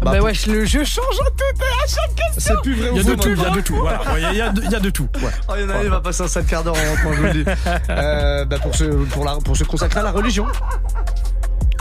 [0.01, 2.55] Bah, Bah wesh, le jeu change en tout et à chaque question.
[2.55, 3.75] C'est plus vrai Il y a ou de faux tout, il y a de tout.
[3.75, 3.99] Voilà.
[4.13, 5.07] Ouais, Il y a de- il y a de tout.
[5.21, 5.29] Ouais.
[5.47, 7.13] Oh, il y en a un, il va passer un sale quart d'heure en rentrant,
[7.13, 7.45] je vous le dis.
[7.89, 10.45] Euh, bah, pour, se, pour, la, pour se consacrer à la religion.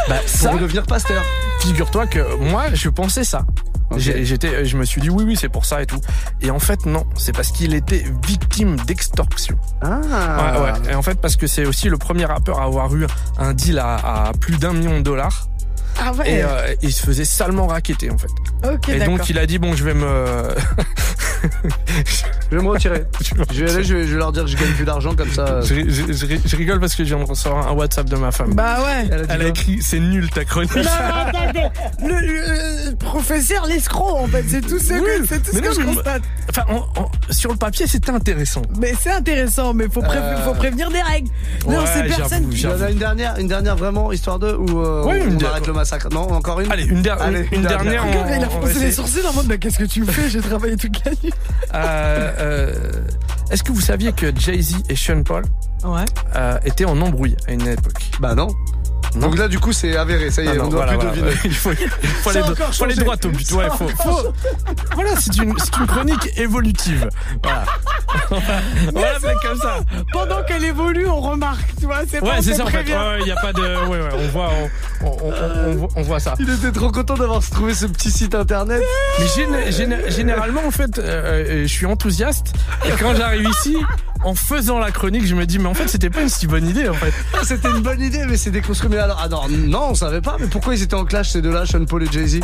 [0.08, 1.22] Bah, ça, Pour devenir pasteur.
[1.60, 3.44] figure-toi que moi, je pensais ça.
[3.96, 6.00] J'étais, je me suis dit oui, oui, c'est pour ça et tout.
[6.40, 9.56] Et en fait, non, c'est parce qu'il était victime d'extorsion.
[9.82, 9.98] Ah.
[10.00, 10.92] Ouais, ouais.
[10.92, 13.06] Et en fait, parce que c'est aussi le premier rappeur à avoir eu
[13.38, 13.94] un deal à,
[14.28, 15.48] à plus d'un million de dollars.
[15.98, 16.30] Ah ouais.
[16.30, 18.30] Et euh, il se faisait salement raqueter en fait.
[18.92, 20.04] et donc il a dit bon, je vais me.
[22.50, 23.04] Je vais me retirer.
[23.52, 25.30] Je vais aller, je vais, je vais leur dire que je gagne plus d'argent comme
[25.32, 25.60] ça.
[25.62, 28.08] je, ri- je- je ri- je rigole parce que je viens de recevoir un WhatsApp
[28.08, 28.54] de ma femme.
[28.54, 29.08] Bah ouais.
[29.10, 30.74] Elle a Elle écrit c'est nul ta chronique.
[30.76, 30.88] Non, non,
[31.40, 31.68] attendez.
[32.02, 35.56] Le, le- le professeur l'escroc, en fait, c'est tout ce que, Oui, c'est tout ce
[35.56, 36.22] mais que non, je constate.
[36.50, 38.62] Enfin, en- en- sur le papier, c'était intéressant.
[38.78, 40.36] Mais c'est intéressant, mais faut, pré- Euh.
[40.44, 41.28] faut prévenir des règles.
[41.66, 42.48] non, Ouais, c'est personne.
[42.52, 45.36] Il y en a une dernière, une dernière vraiment, histoire de, ou euh, Ouais, on,
[45.42, 46.08] on arrête le massacre.
[46.12, 48.04] Non, encore une Allez, une, der- Allez, une, une dernière.
[48.04, 48.24] dernière.
[48.24, 50.28] Regarde, il a on- on froncé les sourcils en mode, mais qu'est-ce que tu fais?
[50.28, 51.33] J'ai travaillé toute la nuit.
[51.74, 52.72] Euh, euh,
[53.50, 55.44] Est-ce que vous saviez que Jay-Z et Sean Paul
[55.84, 56.04] Ouais.
[56.36, 58.10] euh, étaient en embrouille à une époque?
[58.20, 58.48] Bah non.
[59.14, 59.28] Non.
[59.28, 60.30] Donc là, du coup, c'est avéré.
[60.30, 61.32] Ça y est, Ah non, on doit voilà, plus voilà.
[61.32, 61.40] deviner.
[61.44, 63.50] Il faut, il faut aller, faut aller droit au but.
[63.52, 64.32] Ouais, faut, faut-
[64.94, 67.08] Voilà, c'est une, c'est une chronique évolutive.
[67.42, 67.64] Voilà.
[68.92, 69.78] voilà, c'est comme ça.
[70.12, 72.00] Pendant qu'elle évolue, on remarque, tu vois.
[72.08, 72.78] C'est Ouais, c'est ça en fait.
[72.82, 72.92] prévient.
[72.94, 73.62] Ouais, il y a pas de.
[73.86, 74.50] Ouais, ouais, on voit,
[75.02, 76.34] on, on, on- on voit- on voit ça.
[76.38, 78.82] Il était trop content d'avoir trouvé ce petit site internet.
[79.18, 82.52] Mais gén- gén- généralement, en fait, euh, euh, je suis enthousiaste.
[82.86, 83.76] Et quand j'arrive ici,
[84.24, 86.66] en faisant la chronique, je me dis, mais en fait, c'était pas une si bonne
[86.68, 87.12] idée, en fait.
[87.44, 88.90] C'était une bonne idée, mais c'est déconstruit.
[88.90, 90.36] Mais alors, non, non, on savait pas.
[90.40, 92.40] Mais pourquoi ils étaient en clash ces deux-là, Sean Paul et Jay-Z?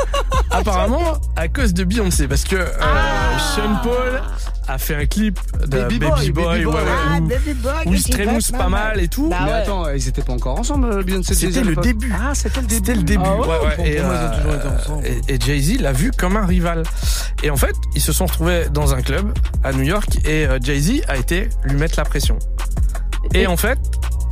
[0.50, 3.38] Apparemment, à cause de Beyoncé, parce que euh, Ah.
[3.56, 4.20] Sean Paul
[4.72, 7.52] a fait un clip de Baby Baby, Boy, Boy, Baby Boy, ouais, Ah, où- Baby
[7.54, 9.00] Boy, où il se trémousse pas mal.
[9.00, 9.28] et tout.
[9.28, 9.56] Bah Mais ouais.
[9.58, 12.12] attends, ils étaient pas encore ensemble, Beyoncé et Jay-Z C'était le début.
[12.20, 12.74] Ah, c'était le début.
[12.86, 13.22] C'était le début.
[13.26, 13.76] Ah ouais, ouais, ouais.
[13.76, 15.06] pour- Et, pour moi, ils ont toujours été euh, ensemble.
[15.06, 16.82] et- et Jay-Z l'a vu comme un rival.
[17.42, 19.32] Et en fait, ils se sont retrouvés dans un club
[19.64, 22.38] à New York et euh, Jay-Z a été lui mettre la pression.
[23.34, 23.78] Et en fait,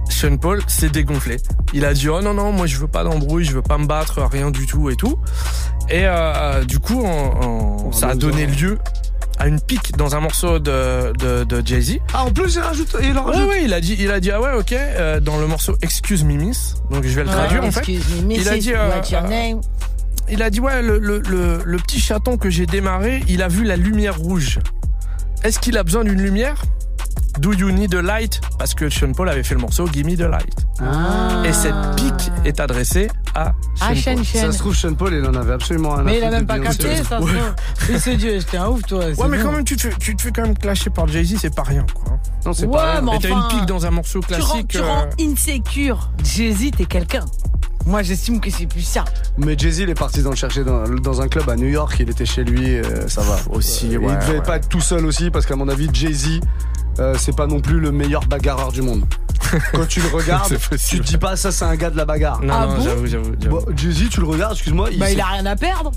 [0.08, 1.36] Sean Paul s'est dégonflé.
[1.74, 3.86] Il a dit oh non non moi je veux pas d'embrouille, je veux pas me
[3.86, 5.16] battre, rien du tout et tout.
[5.90, 8.78] Et euh, du coup, en- en- ça a donné lieu
[9.38, 11.98] à une pique dans un morceau de, de, de Jay-Z.
[12.12, 13.48] Ah, en plus, il rajoute, il en Ouais, rajoute.
[13.50, 16.24] ouais, il a dit, il a dit, ah ouais, ok, euh, dans le morceau Excuse
[16.24, 17.80] Me Miss, donc je vais le traduire en fait.
[17.80, 19.60] Excuse me, Il a dit, euh, What's your euh, name?
[20.28, 23.48] Il a dit, ouais, le, le, le, le petit chaton que j'ai démarré, il a
[23.48, 24.58] vu la lumière rouge.
[25.44, 26.62] Est-ce qu'il a besoin d'une lumière?
[27.38, 30.20] Do you need a light Parce que Sean Paul avait fait le morceau Gimme the
[30.20, 30.54] light.
[30.80, 31.42] Ah.
[31.46, 34.24] Et cette pique est adressée à Ah, Sean Shen Paul.
[34.24, 34.40] Shen.
[34.46, 36.46] Ça se trouve, Sean Paul, il en avait absolument rien à Mais il a même
[36.46, 38.16] pas capté, ça se Ouais.
[38.16, 38.98] Dieu, j'étais un ouf, toi.
[39.06, 39.44] Ouais, mais bon.
[39.44, 41.62] quand même, tu te fais, tu te fais quand même clasher par Jay-Z, c'est pas
[41.62, 42.18] rien, quoi.
[42.44, 43.00] Non, c'est Ouais, pas rien.
[43.02, 44.68] mais t'as enfin, une pique dans un morceau tu rends, classique.
[44.68, 46.10] tu euh, rends insécure.
[46.24, 47.24] Jay-Z, t'es quelqu'un.
[47.86, 49.04] Moi, j'estime que c'est plus ça.
[49.38, 51.96] Mais Jay-Z, il est parti dans le chercher dans, dans un club à New York.
[52.00, 53.36] Il était chez lui, euh, ça va.
[53.50, 54.42] Aussi, Euh, ouais, il devait ouais.
[54.44, 56.40] pas être tout seul aussi, parce qu'à mon avis, Jay-Z,
[56.98, 59.04] euh, c'est pas non plus le meilleur bagarreur du monde.
[59.72, 60.56] Quand tu le regardes,
[60.88, 62.42] tu te dis pas ça, c'est un gars de la bagarre.
[62.42, 63.32] Non, Ah non, bon j'avoue, j'avoue.
[63.48, 64.90] Bon, Jay-Z, tu le regardes, excuse-moi.
[64.98, 65.92] Bah, il a rien à perdre.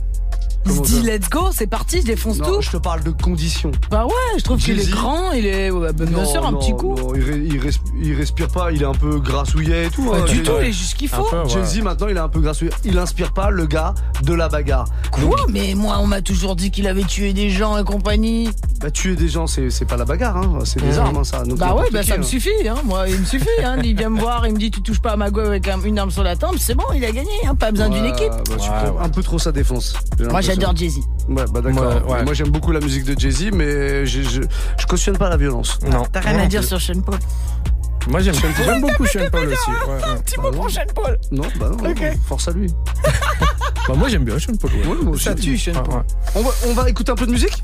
[0.65, 2.61] Il se dit let's go, c'est parti, je défonce Non, tout.
[2.61, 3.71] je te parle de conditions.
[3.89, 5.71] Bah ouais, je trouve qu'il est grand, il est.
[5.71, 6.95] ouais, bah, bien Non, sûr, un non, petit coup.
[6.95, 10.09] non, il, ré- il res- il respire pas, il est un peu grassouillet et tout.
[10.09, 10.25] Pas hein.
[10.25, 11.23] du tout, il est juste ce qu'il faut.
[11.23, 11.49] Peu, ouais.
[11.49, 12.71] Jay-Z maintenant il est un peu grassouillet.
[12.85, 13.93] Il inspire pas le gars
[14.23, 14.85] de la bagarre.
[15.11, 18.49] Quoi Mais moi, on m'a toujours dit qu'il avait tué des gens et compagnie.
[18.79, 20.59] Bah tuer des gens c'est c'est pas la bagarre, hein.
[20.63, 20.99] c'est des Mhm.
[20.99, 21.43] armes hein, ça.
[21.43, 22.17] Donc, Bah ouais, bah ça hein.
[22.17, 22.75] me suffit, hein.
[22.85, 23.77] Moi, il me suffit, hein.
[23.83, 25.81] Il vient me voir, il me dit tu touches pas à ma go avec un-
[25.81, 27.55] une arme sur la tempe, c'est bon, il a gagné, hein.
[27.55, 28.31] Pas besoin d'une équipe.
[28.47, 29.95] bah, un peu trop sa défense.
[30.19, 30.41] Moi.
[30.55, 30.97] J'adore Jay-Z.
[31.29, 31.71] Ouais, bah d'accord.
[31.73, 32.23] Moi, ouais.
[32.23, 34.41] Moi j'aime beaucoup la musique de Jay-Z, mais je, je,
[34.77, 35.79] je cautionne pas la violence.
[35.89, 36.03] Non.
[36.11, 37.19] T'as rien à dire sur Sean Paul.
[38.07, 38.33] Moi j'aime
[38.65, 39.69] j'aime beaucoup Sean Paul aussi.
[39.69, 40.19] Ouais, ouais.
[40.25, 41.17] Petit mot pour Sean Paul.
[41.31, 42.03] Non, bah non, Ok.
[42.27, 42.67] force à lui.
[43.87, 44.71] Bah, moi j'aime bien Sean Paul.
[44.71, 44.87] ouais.
[44.87, 45.23] Ouais, moi aussi.
[45.25, 45.95] Ça tue, Sean Paul.
[45.95, 46.01] ouais.
[46.35, 47.61] On, va, on va écouter un peu de musique?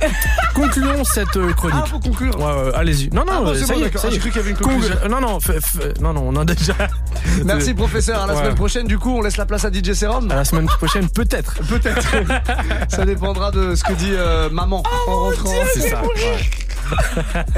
[0.55, 1.77] Concluons cette euh, chronique.
[1.81, 2.37] Ah, faut conclure.
[2.39, 3.09] Ouais, ouais, allez-y.
[3.09, 4.01] Non, non, Ah, bon, c'est ça bon, y est, d'accord.
[4.01, 4.13] ça y est.
[4.15, 4.95] J'ai cru qu'il y avait une Con- conclusion.
[5.09, 6.73] Non, non, f- f- non, non, on a déjà.
[7.45, 8.39] Merci professeur, à la Ouais.
[8.41, 8.87] semaine prochaine.
[8.87, 10.29] Du coup, on laisse la place à DJ Serum.
[10.31, 11.55] À la semaine prochaine, peut-être.
[11.67, 12.07] Peut-être.
[12.89, 15.51] ça dépendra de ce que dit euh, maman Oh, en rentrant.
[15.73, 16.01] C'est ça.
[16.03, 16.39] ouais.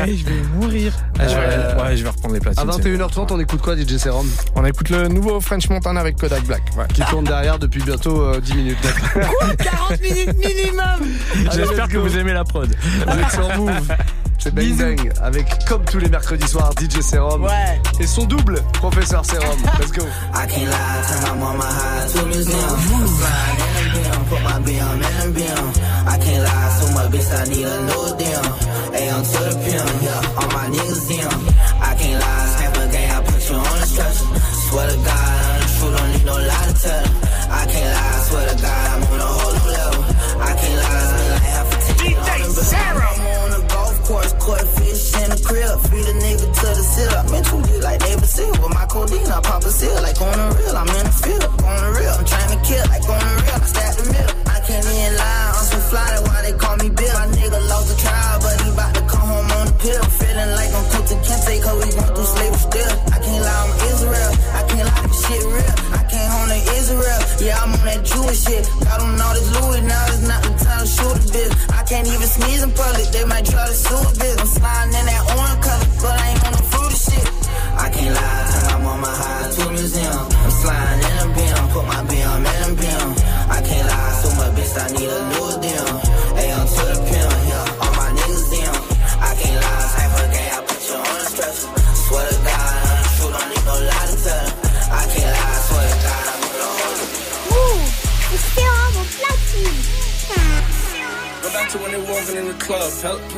[0.08, 0.91] Eh, je vais mourir.
[1.19, 2.71] Ah, je, vais, Euh, ouais, je vais reprendre les À platines.
[2.71, 4.28] c'est- 21h30, on écoute quoi, DJ Serum?
[4.56, 6.63] On écoute le nouveau French Montana avec Kodak Black.
[6.75, 6.86] Ouais.
[6.93, 8.78] Qui tourne derrière depuis bientôt euh, 10 minutes.
[9.63, 11.00] 40 minutes minimum.
[11.54, 12.70] J'espère que vous aimez la prod.
[13.08, 13.88] Vous êtes sur Move.
[14.39, 14.80] C'est Bang Bisous.
[14.80, 17.44] Bang avec, comme tous les mercredis soirs, DJ Serum.
[17.44, 17.82] Ouais.
[18.00, 19.60] Et son double, professeur Serum.
[19.80, 20.06] Let's go.
[20.34, 22.80] I can't lie, turn my mama high to museum.
[23.92, 25.84] Beam, put my beam in the beam.
[26.08, 28.70] I can't lie, so much bitch, I need a new deal.
[28.96, 31.28] AM to the pimp, yeah, all my niggas in.
[31.82, 34.28] I can't lie, snap a gang, I put you on the stretcher.
[34.70, 37.06] Swear to God, I'm the truth, don't need no lie to tell.
[37.52, 40.04] I can't lie, swear to God, I'm on a whole new level.
[40.38, 42.20] I can't lie, it's been like half a ticket.
[42.70, 43.10] Sarah!
[43.10, 45.76] I'm on the golf course, caught fish in the crib.
[45.89, 47.12] Feed a nigga to the seal.
[47.18, 48.54] I'm in too deep like neighbor seal.
[48.62, 50.76] With my codeine, I pop a seal like on the real.
[50.78, 52.13] I'm in the field, on the real.
[52.13, 53.58] I'm trying to kill like on the real.
[53.58, 54.49] I stab the middle.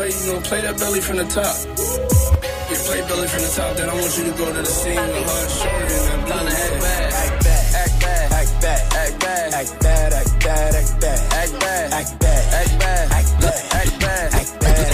[0.01, 1.53] Play, you know, play that belly from the top.
[1.61, 4.97] You play belly from the top, then I want you to go to the scene
[4.97, 6.25] with hard shorty and.
[6.25, 12.17] Act bad, act bad, act bad, act bad, act bad, act bad, act bad, act
[12.17, 14.89] bad, act bad, act bad.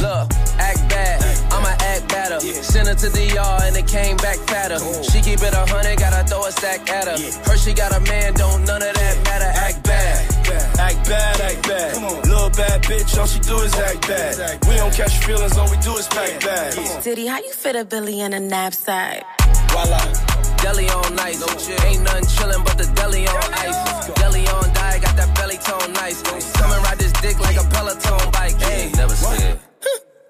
[0.00, 1.20] Look, act bad,
[1.52, 2.40] I'ma act better.
[2.40, 4.80] Send her to the yard and it came back fatter.
[5.04, 7.20] She keep it a hundred, gotta throw a stack at her.
[7.44, 9.52] Her she got a man, don't none of that matter.
[9.52, 9.84] Act
[11.08, 12.02] bad, act bad.
[12.26, 14.66] Little bad bitch, all she do is act bad.
[14.68, 17.04] We don't catch feelings, all we do is pack bags.
[17.04, 19.24] Diddy, how you fit a Billy in a knapsack?
[19.70, 19.98] Voila.
[20.62, 21.40] Deli on nice,
[21.84, 24.08] ain't nothing chillin' but the deli on ice.
[24.14, 26.20] Deli on die, got that belly tone nice.
[26.58, 28.56] Come and ride this dick like a Peloton bike.
[28.60, 29.60] Hey, never scared.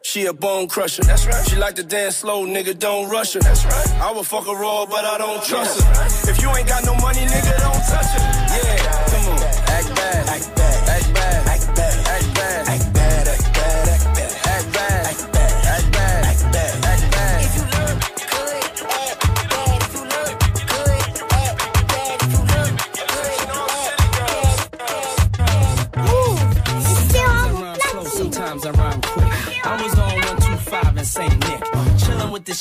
[0.02, 1.02] She a bone crusher.
[1.02, 1.46] That's right.
[1.48, 2.78] She like to dance slow, nigga.
[2.78, 3.40] Don't rush her.
[3.40, 3.90] That's right.
[4.00, 6.30] I would fuck her raw, but I don't trust her.
[6.30, 8.22] If you ain't got no money, nigga, don't touch her.
[8.56, 9.42] Yeah, come on.
[9.42, 9.68] Act bad.
[9.70, 10.28] Act bad.
[10.28, 10.57] Act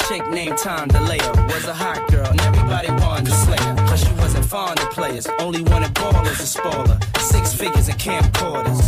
[0.08, 1.48] chick named Tom DeLeo.
[1.48, 3.76] Was a hot girl, and everybody wanted to slay her.
[3.88, 7.00] Cause she wasn't fond of players, only wanted ballers and spoil her.
[7.20, 8.82] Six figures and camcorders.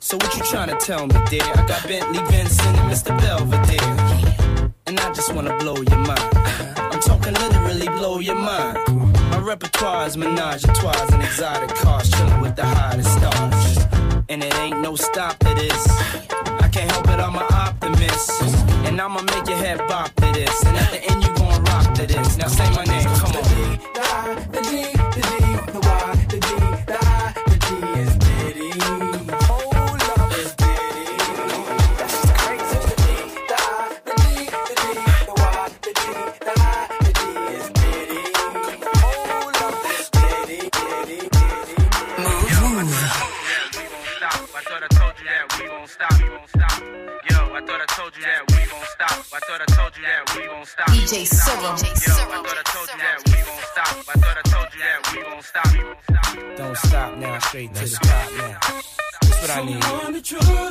[0.00, 1.42] So what you trying to tell me, dear?
[1.42, 3.16] I got Bentley Benson and Mr.
[3.20, 4.70] Belvedere.
[4.86, 6.30] And I just wanna blow your mind.
[6.76, 8.78] I'm talking literally blow your mind.
[9.30, 13.83] My repertoire is menage a trois and exotic cars, chillin' with the hottest stars.
[14.28, 15.86] And it ain't no stop to this.
[16.64, 18.42] I can't help it, I'm an optimist.
[18.86, 20.64] And I'ma make your head bop to this.
[20.64, 22.38] And at the end, you gon' rock to this.
[22.38, 24.63] Now say my name, come on.
[57.72, 58.58] Straight to the top now.
[59.22, 60.63] That's what I need.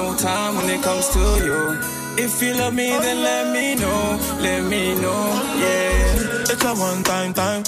[0.00, 1.60] No time when it comes to you.
[2.24, 4.00] If you love me, then let me know.
[4.40, 5.22] Let me know,
[5.62, 6.52] yeah.
[6.52, 7.62] It's a one time time.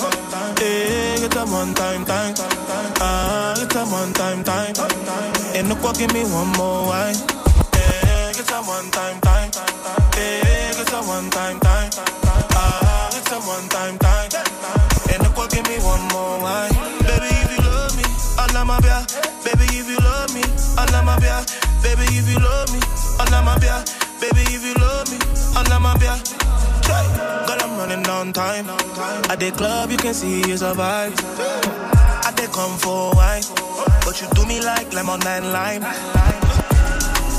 [0.60, 2.34] Yeah, it's a one time time.
[3.00, 4.74] Ah, it's a one time time.
[5.56, 7.16] And look what give me one more wine.
[7.76, 9.50] Yeah, it's a one time time.
[10.16, 11.90] Yeah, it's a one time time.
[12.60, 14.30] Ah, it's a one time time.
[15.12, 16.72] And look what give me one more wine.
[17.08, 18.04] Baby, if you love me,
[18.42, 18.98] Allah my bia.
[20.78, 21.44] Allah my bia.
[21.82, 22.80] Baby, if you love me,
[23.20, 23.84] Allah my bia.
[24.20, 25.18] Baby, if you love me,
[25.56, 26.16] Allah my bia.
[26.82, 27.02] Try,
[27.46, 28.66] girl, I'm running down time.
[29.30, 31.14] At the club, you can see it's a vibe.
[32.24, 33.42] I they come for wine,
[34.04, 35.82] but you do me like lemon and lime.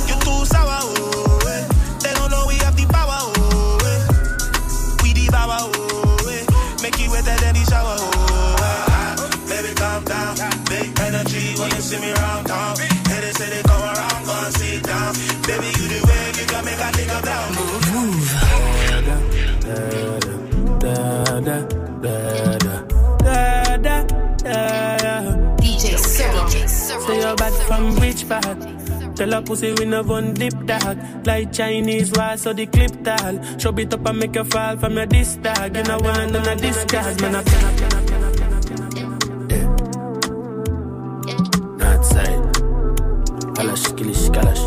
[0.07, 1.39] You too sour, oh.
[1.47, 1.67] eh.
[2.03, 3.79] They don't know we have the power, oh.
[3.87, 5.03] eh.
[5.03, 6.29] We devour, oh.
[6.29, 6.45] eh.
[6.83, 9.45] Make you wetter than the shower, oh.
[9.47, 10.35] Baby, calm down.
[10.69, 12.75] Big energy when you see me around town.
[13.43, 15.13] Haters say they come around, go and sit down.
[15.47, 17.47] Baby, you the way you can make a nigga down.
[17.55, 18.31] Move,
[25.57, 26.49] DJ Serum.
[26.49, 29.15] Say you're bad from which part?
[29.15, 33.59] Tell her pussy we no one dip dog Like Chinese wall so the clip tall
[33.59, 36.59] Show it up and make you fall from your disc dog You know one of
[36.59, 38.02] this guys man I
[43.63, 44.63] Kalash, kilish, kalash.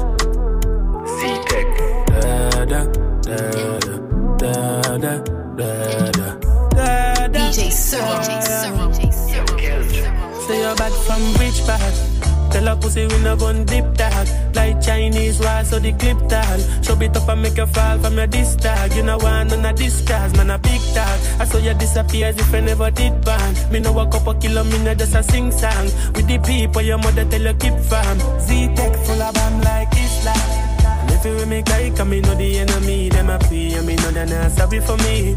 [1.19, 1.69] Z-Tech.
[2.09, 2.81] Da da
[3.29, 3.37] da
[3.85, 4.55] da
[4.89, 5.15] da da
[5.59, 5.69] da
[6.17, 7.29] da.
[7.29, 8.23] DJ Serum.
[10.47, 12.16] Say you're bad from which part?
[12.57, 16.59] Tell her pussy we no gun dip dog Like Chinese wall so the clip tall
[16.81, 19.67] Show it up and make you fall from your disc dog You know one none
[19.67, 22.91] of this cars man a big dog I saw you disappear as if I never
[22.91, 23.71] did ban.
[23.71, 25.85] Me know a couple kilo me know just a sing song.
[26.15, 30.67] With the people your mother tell you keep farm Z-Tech full of bomb like Islam.
[31.03, 33.97] And if you me guy, come me know the enemy, them a pay, and me
[33.97, 35.37] know they not sorry for me.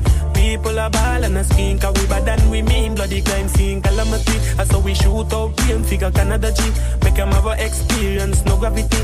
[0.49, 2.95] People are ball and a skin, cause we bad than we mean.
[2.95, 4.33] Bloody crime scene, calamity.
[4.57, 6.63] I saw we shoot out brain, figure Canada G.
[7.03, 8.97] Make them have a experience, no gravity.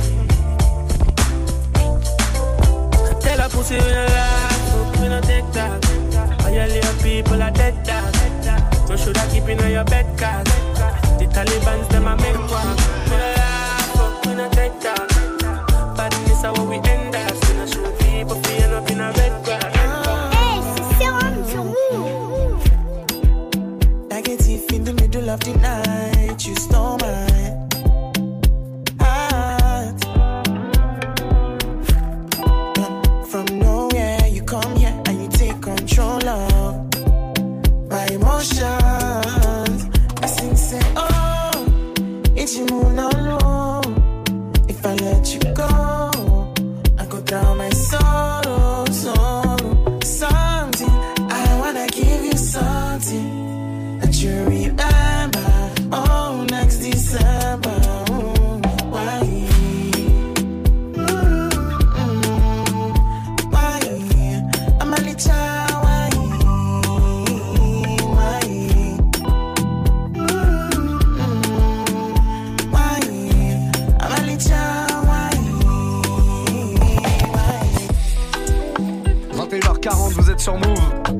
[3.21, 6.43] Tell a pussy we no laugh, we no take that.
[6.43, 10.47] All your little people are dead that You shoulda keep in your bed card.
[11.19, 12.75] The Taliban's them a make one.
[13.05, 14.94] We no laugh, we no take that.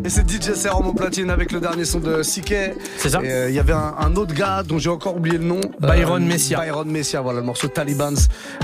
[0.06, 2.76] Et c'est DJ Serum au platine avec le dernier son de Siké.
[2.98, 3.22] C'est ça.
[3.24, 5.60] Euh, il y avait un, un autre gars dont j'ai encore oublié le nom.
[5.80, 6.60] Byron Messia.
[6.60, 8.16] Byron Messia, voilà, le morceau Talibans,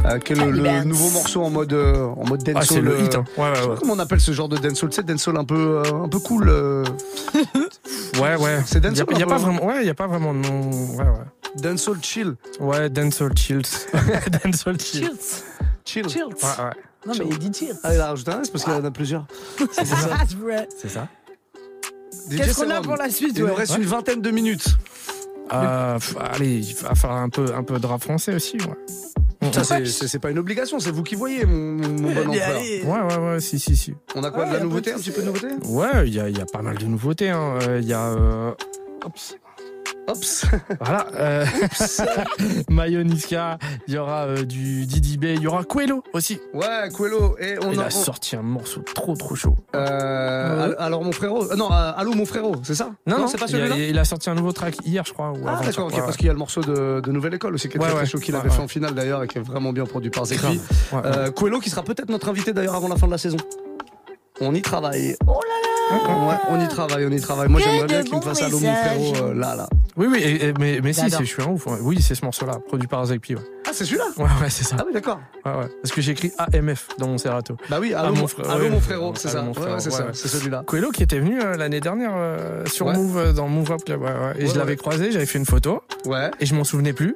[0.05, 2.57] euh, qui est le, nouveau morceau en mode, euh, en mode dancehall.
[2.61, 3.25] Ah, c'est le euh, hit, hein.
[3.37, 3.75] Ouais, ouais, ouais.
[3.79, 6.19] Comment on appelle ce genre de dancehall Tu sais, dancehall un peu, euh, un peu
[6.19, 6.47] cool.
[6.47, 6.83] euh,
[8.21, 8.59] Ouais, ouais.
[8.67, 9.95] C'est Il y a, dancehall il y a pas peu, vraiment, ouais, il y a
[9.95, 10.69] pas vraiment de nom.
[10.69, 11.55] Ouais, ouais.
[11.59, 12.35] Dancehall chill.
[12.59, 13.61] Ouais, dancehall chills.
[14.45, 15.09] dancehall chills.
[15.85, 16.07] Chill.
[16.07, 16.23] Chills.
[16.23, 16.71] Ouais, ouais.
[17.07, 17.75] Non, mais il dit chill.
[17.83, 19.25] Ah, il a rajouté un S parce qu'il y en a plusieurs.
[19.71, 19.97] C'est ça.
[20.29, 20.67] c'est vrai.
[20.79, 21.07] C'est ça.
[22.29, 23.77] Qu'est-ce qu'on a pour la suite, Il ouais nous reste Ouais.
[23.79, 24.67] une vingtaine de minutes.
[25.53, 29.51] Euh, allez, il va falloir un peu, un peu de rap français aussi, ouais.
[29.51, 32.61] Ça, c'est- pas une obligation, c'est vous qui voyez, mon, mon bon empereur.
[32.61, 33.93] Ouais, ouais, ouais, si, si, si.
[34.15, 36.29] On a quoi de la nouveauté Un petit peu de nouveauté Ouais, il y a,
[36.29, 37.29] il y a pas mal de nouveautés.
[37.29, 37.57] hein.
[37.63, 38.05] Euh, Il y a.
[38.09, 38.51] euh.
[40.07, 40.45] Ops.
[40.79, 41.07] Voilà.
[41.15, 41.45] Euh...
[42.69, 46.39] Mayoniska, il y aura euh, du Didi B, il y aura Quello aussi.
[46.53, 47.37] Ouais, Quello.
[47.39, 49.55] Et on il a, a, on- sorti un morceau trop trop chaud.
[49.75, 52.91] Euh, Alors mon frérot, euh, non, euh, allô mon frérot, c'est ça?
[53.07, 53.75] Non, non, c'est pas celui-là?
[53.77, 55.31] il a sorti un nouveau track hier, je crois.
[55.31, 57.53] Ou Ah d'accord, ok, Ouais, parce qu'il y a le morceau de, de Nouvelle École
[57.53, 58.63] aussi qui est Ouais, très, chaud qu'il Ouais, avait fait ouais.
[58.63, 60.59] en finale d'ailleurs et qui est vraiment bien produit par Zekri.
[60.91, 61.03] Grave.
[61.05, 63.37] Ouais, Euh, Quello qui sera peut-être notre invité d'ailleurs avant la fin de la saison.
[64.39, 65.15] On y travaille.
[65.27, 67.47] Oh là là Ouais, on y travaille, on y travaille.
[67.49, 69.67] Moi j'aimerais bien qu'il me fasse allô mon frérot euh, là là.
[69.97, 71.19] Oui, oui, et- et- mais, mais si, J'adore.
[71.19, 71.67] c'est- je suis un ouf.
[71.67, 71.77] ouais.
[71.81, 73.35] Oui, c'est ce morceau-là, produit par Zekpi.
[73.35, 73.41] Ouais.
[73.67, 74.05] Ah c'est celui-là?
[74.17, 74.75] Ouais, ouais, c'est ça.
[74.79, 75.19] Ah oui d'accord.
[75.45, 75.67] Ouais, ouais.
[75.81, 77.57] Parce que j'ai écrit AMF dans mon Serato.
[77.69, 79.43] Bah oui, allô, Ah, mon, frère- allô, ouais, mon frérot, c'est allô, ça.
[79.43, 80.11] mon frérot, ouais, c'est ouais, ça, ouais.
[80.13, 80.63] c'est celui-là.
[80.69, 82.93] Quello qui était venu euh, l'année dernière euh, sur Ouais.
[82.95, 84.01] Move euh, dans Move Up Club.
[84.01, 84.13] Ouais, ouais.
[84.39, 84.77] Et Ouais, je l'avais ouais.
[84.77, 85.81] croisé, j'avais fait une photo.
[86.05, 86.31] Ouais.
[86.39, 87.13] Et je m'en souvenais plus.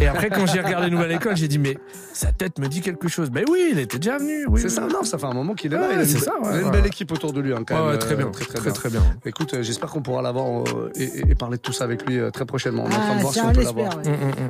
[0.00, 1.78] Et après, quand j'ai regardé Nouvelle École, j'ai dit, mais
[2.12, 3.30] sa tête me dit quelque chose.
[3.30, 4.44] Ben oui, il était déjà venu.
[4.48, 4.74] Oui, C'est oui.
[4.74, 5.82] ça, non, ça fait un moment qu'il est là.
[5.82, 6.88] Ouais, il a une, c'est be- ça, ouais, il a une ouais, belle ouais.
[6.88, 7.90] équipe autour de lui, hein, quand Ouais, même.
[7.92, 8.72] ouais, très bien, très très, très, bien.
[8.72, 9.02] très bien.
[9.26, 12.30] Écoute, euh, j'espère qu'on pourra l'avoir euh, et, parler de tout ça avec lui euh,
[12.30, 12.84] très prochainement.
[12.86, 13.96] On est en train de Ah, voir si on on peut l'avoir.
[13.98, 14.02] ouais.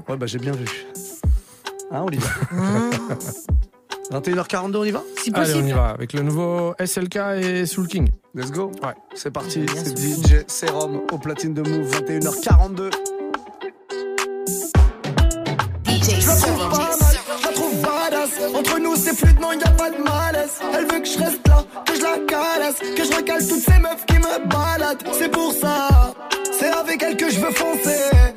[0.09, 0.67] Ouais, bah j'ai bien vu.
[1.91, 2.27] Hein, Olivier
[4.13, 5.03] 21h42, on y va?
[5.23, 5.69] Si Allez, on possible.
[5.69, 8.11] y va avec le nouveau SLK et Soul King.
[8.35, 8.71] Let's go.
[8.83, 8.93] Ouais.
[9.15, 9.97] C'est parti, c'est.
[9.97, 12.91] DJ Serum au platine de Move, 21h42.
[15.87, 16.71] DJ Je la trouve Serum.
[16.71, 16.89] pas mal,
[17.41, 18.31] je la trouve badass.
[18.55, 20.59] Entre nous, c'est fluide, non, y a pas de malaise.
[20.75, 21.43] Elle veut que je reste
[21.87, 25.05] que je la caresse, que je recale toutes ces meufs qui me baladent.
[25.13, 26.15] C'est pour ça,
[26.53, 28.34] c'est avec elle que je veux foncer.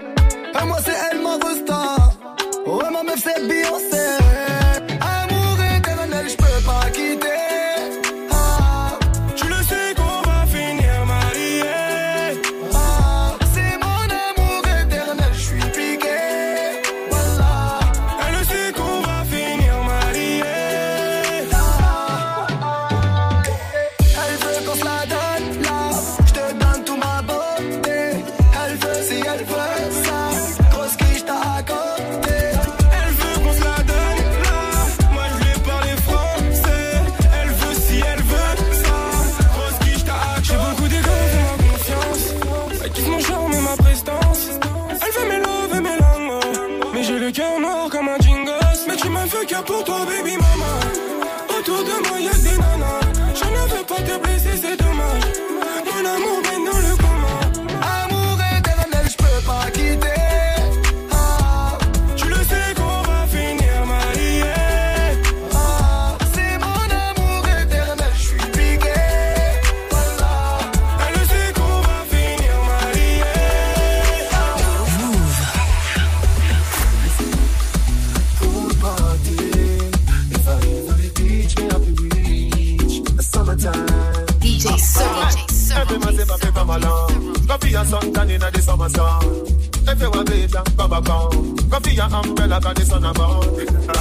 [91.02, 91.56] Back home.
[91.56, 93.56] Go for your umbrella, cause the sun a burn.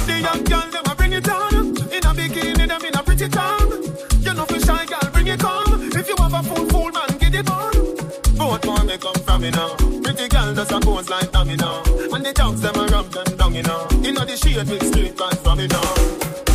[0.07, 1.67] The young girl, them a bring it on.
[1.93, 3.71] In a bikini, them in a pretty tongue.
[4.21, 5.83] You know for shy girl, bring it on.
[5.93, 7.73] If you have a full, full man, get it on.
[8.37, 9.75] Both want me come from me now.
[10.03, 11.83] Pretty girl just a pose like Tommy now.
[12.13, 13.87] And the dogs them a rub them down, you know.
[14.01, 16.46] You know the shade with street vibes from me now.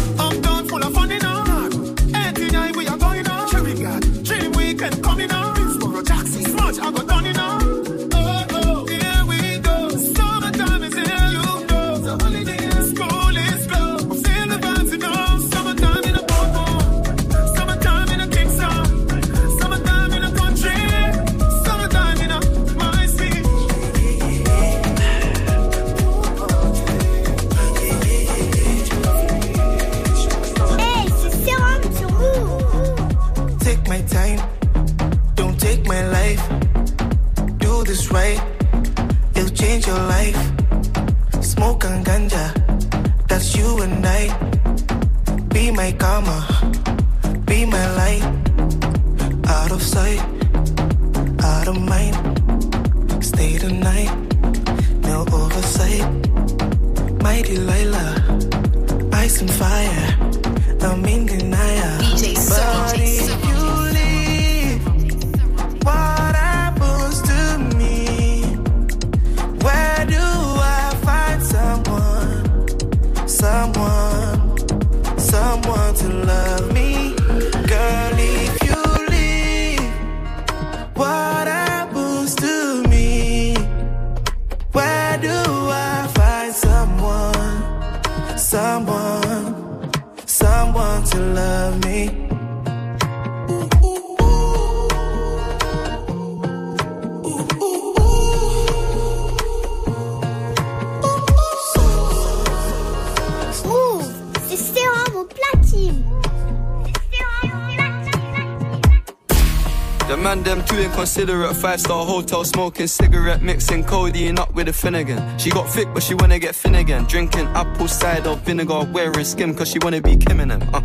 [110.83, 111.57] Too inconsiderate.
[111.57, 115.39] Five star hotel smoking cigarette, mixing codeine up with a Finnegan.
[115.39, 117.05] She got thick, but she wanna get thin again.
[117.05, 120.63] Drinking apple cider vinegar, wearing skim, cause she wanna be Kim and them.
[120.75, 120.83] Uh,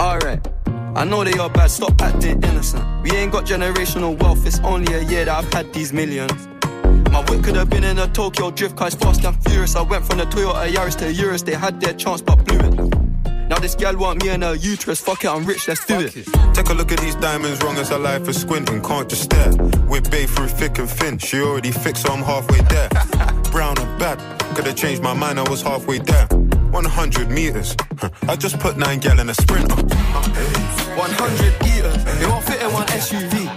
[0.00, 0.46] Alright.
[0.94, 2.84] I know they are bad, stop acting innocent.
[3.02, 6.48] We ain't got generational wealth, it's only a year that I've had these millions.
[7.10, 9.74] My whip could have been in a Tokyo drift car, fast and furious.
[9.74, 12.71] I went from the Toyota Yaris to Urus, they had their chance but blew it.
[13.52, 16.14] Now this gal want me and her uterus, fuck it, I'm rich, let's do it.
[16.54, 19.52] Take a look at these diamonds, wrong as her life is squinting, can't just stare.
[19.86, 22.88] We're bae through thick and thin, she already fixed, so I'm halfway there.
[23.52, 24.16] Brown and bad,
[24.56, 26.26] could've changed my mind, I was halfway there.
[26.28, 29.74] 100 meters, huh, I just put nine gal in a sprinter.
[29.74, 33.52] 100 eaters, they won't fit in one SUV.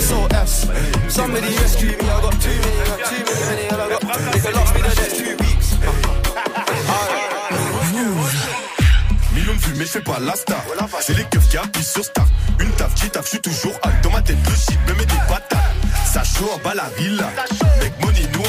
[0.00, 0.66] SOS,
[1.14, 2.00] somebody rescue me.
[2.00, 4.32] I got too many, I got too many, I got.
[4.32, 4.81] They can last me
[9.82, 10.62] mais je fais pas la star.
[11.00, 12.28] C'est les keufs qui appuient sur start.
[12.60, 13.92] Une taf qui taf, je suis toujours hal.
[14.02, 15.58] Dans ma tête, le shit me met des patates.
[16.12, 17.28] Ça chaud en bas la villa.
[17.80, 18.41] Make money, nous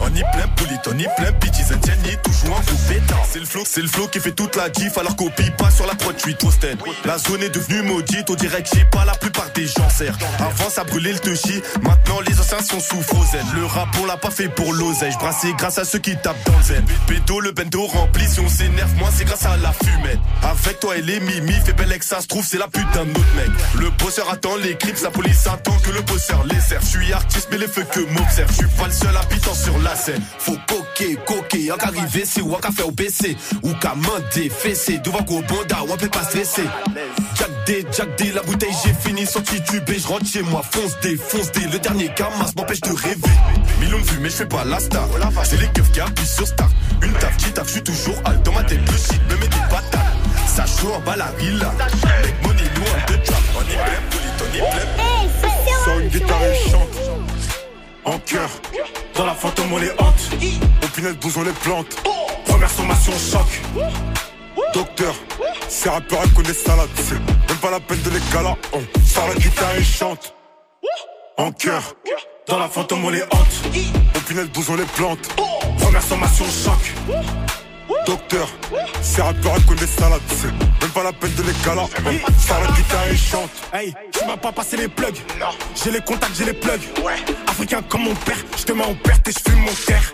[0.00, 1.72] on y plein bullet, on y plein bitches.
[1.72, 3.24] And Jenny, toujours en gros pétard.
[3.30, 4.96] C'est le flow, c'est le flow qui fait toute la gif.
[4.98, 6.78] Alors copie pas sur la prod, je suis toasted.
[7.04, 10.18] La zone est devenue maudite, dirait que j'ai pas la plupart des gens serrent.
[10.38, 13.44] Avant ça brûlait le touchy, maintenant les anciens sont sous frozen.
[13.54, 16.56] Le rap on l'a pas fait pour l'oseille, brassé grâce à ceux qui tapent dans
[16.56, 16.84] le zen.
[17.08, 20.18] Bédo, le bendo rempli, si on s'énerve, moi c'est grâce à la fumette.
[20.42, 23.10] Avec toi et les mimi, fait belle que ça se trouve, c'est la putain de
[23.10, 23.50] notre mec.
[23.78, 26.84] Le bosseur attend les clips, la police attend que le bosseur les serve.
[26.84, 28.50] Je suis artiste, mais les feux que m'observe.
[28.50, 30.22] Je suis pas le seul habitant sur la scène.
[30.38, 33.36] Faut coquer, coquer, en qu'arriver, c'est ou en qu'à faire au BC.
[33.62, 36.64] Ou qu'à mander, fessé, devant qu'au bonda, ou on peut pas stresser.
[37.36, 40.62] Jack D, Jack D, la bouteille j'ai fini, sorti du B, je rentre chez moi,
[40.70, 43.20] fonce D, fonce D, le dernier camas m'empêche de rêver.
[43.80, 45.08] Millions de vues, mais je fais pas la star.
[45.44, 46.70] C'est les keufs qui appuient sur start.
[47.02, 48.40] Une taf qui taf, je suis toujours hal.
[48.42, 50.00] Dans ma tête, le shit me met des patates.
[50.46, 51.72] Ça chaud en bas la villa.
[51.78, 53.42] Make money, nous on the trap.
[53.56, 55.10] On y plein, polit, on y plein.
[55.84, 57.09] Son guitare et chante.
[58.10, 58.50] En cœur,
[59.14, 60.30] dans la fantôme on les hante.
[60.82, 61.86] Au pinel on les plante.
[62.44, 63.62] Première sommation choc.
[64.74, 65.14] Docteur,
[65.68, 68.56] ces rappeurs ils connaissent ça là, c'est même pas la peine de les galas.
[68.72, 70.34] On sort la guitare et chante.
[71.36, 71.94] En cœur,
[72.48, 73.76] dans la fantôme on les hante.
[74.16, 75.28] Au pinel on les plante.
[75.78, 76.94] Première sommation choc.
[78.06, 78.48] Docteur,
[79.02, 81.52] ces rappeurs connaissent ça là, c'est même pas la peine de les.
[81.68, 83.50] On sort la guitare et chante.
[83.72, 85.16] Hey, tu m'as pas passé les plugs.
[85.82, 86.82] J'ai les contacts, j'ai les plugs.
[87.48, 90.12] Africain comme mon père, je te mets en perte et je fume mon terre.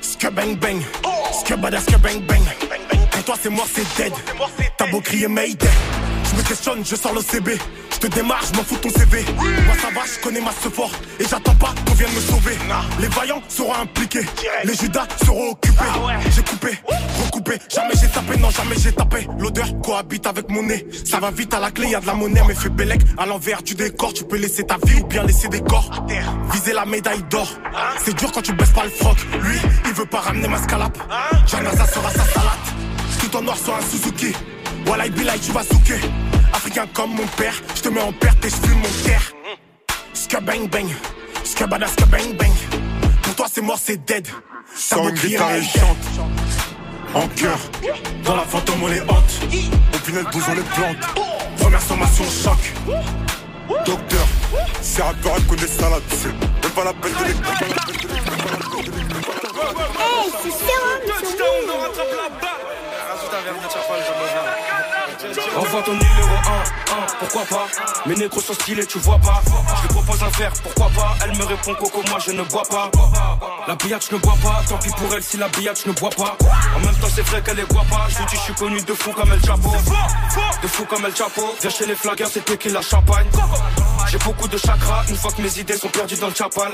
[0.00, 0.80] Ska bang bang,
[1.40, 2.42] ska bada ska bang bang.
[3.10, 4.12] Pour toi c'est mort, c'est dead.
[4.76, 5.68] T'as beau crier Mayday.
[6.30, 7.58] Je me questionne, je sors le CB.
[7.90, 9.24] Je te démarre, je m'en fous de ton CV.
[9.36, 12.56] Moi ça va, je connais ma fort et j'attends pas qu'on vienne me sauver.
[13.00, 14.26] Les vaillants seront impliqués,
[14.64, 15.84] les judas seront occupés.
[16.30, 16.78] J'ai coupé,
[17.24, 19.26] recoupé, jamais j'ai tapé, non jamais j'ai tapé.
[19.38, 20.86] L'odeur cohabite avec mon nez.
[21.04, 23.26] Ça va vite à la clé, y a de la monnaie, mais fais bellec à
[23.26, 24.12] l'envers du décor.
[24.12, 25.90] Tu peux laisser ta vie ou bien laisser des corps.
[26.52, 27.48] Viser la médaille d'or.
[28.04, 29.16] C'est dur quand tu baisses pas le froc.
[29.42, 29.56] Lui,
[29.86, 30.98] il veut pas ramener ma scalape.
[31.46, 32.66] Janaza sera sa salade.
[33.20, 34.32] Tout en noir sur un Suzuki.
[34.88, 36.00] Wallah Bilal, tu vas souquer.
[36.52, 39.32] Africain comme mon père, je te mets en perte et je fume mon terre.
[40.14, 40.88] Ska bang bang,
[41.44, 42.52] ska bada ska bang bang.
[43.22, 44.26] Pour toi c'est mort, c'est dead.
[44.96, 45.98] Une crier, guitare et chante.
[47.14, 47.58] En cœur,
[48.24, 49.40] dans la fantôme on les hante.
[49.94, 50.96] Au final, bouge, on les plante.
[51.58, 52.58] Première sommation choc.
[53.84, 54.26] Docteur,
[54.80, 56.02] c'est rappeur à connaître salade.
[56.10, 57.34] C'est même pas la peine de les
[60.00, 60.50] Hey, c'est
[65.56, 67.66] Envoie ton numéro 1, 1, pourquoi pas?
[68.06, 69.42] Mes négros sont stylés, tu vois pas.
[69.76, 71.14] Je lui propose un verre, pourquoi pas?
[71.24, 72.90] Elle me répond Coco, moi je ne bois pas.
[73.66, 74.62] La billade, je ne bois pas.
[74.68, 76.36] Tant pis pour elle si la billade, je ne bois pas.
[76.76, 78.94] En même temps, c'est vrai qu'elle est guapa Je lui dis, je suis connu de
[78.94, 79.70] fou comme El Chapo.
[80.62, 81.54] De fou comme El Chapo.
[81.60, 83.26] Viens chez les flaggers, c'est qui la champagne
[84.10, 86.72] j'ai beaucoup de chakras, une fois que mes idées sont perdues dans le chapal.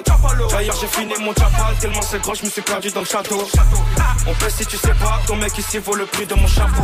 [0.51, 3.47] D'ailleurs, j'ai fini mon chapal, tellement c'est gros, je me suis perdu dans le château.
[4.27, 6.83] On pèse si tu sais pas, ton mec ici vaut le prix de mon chapeau.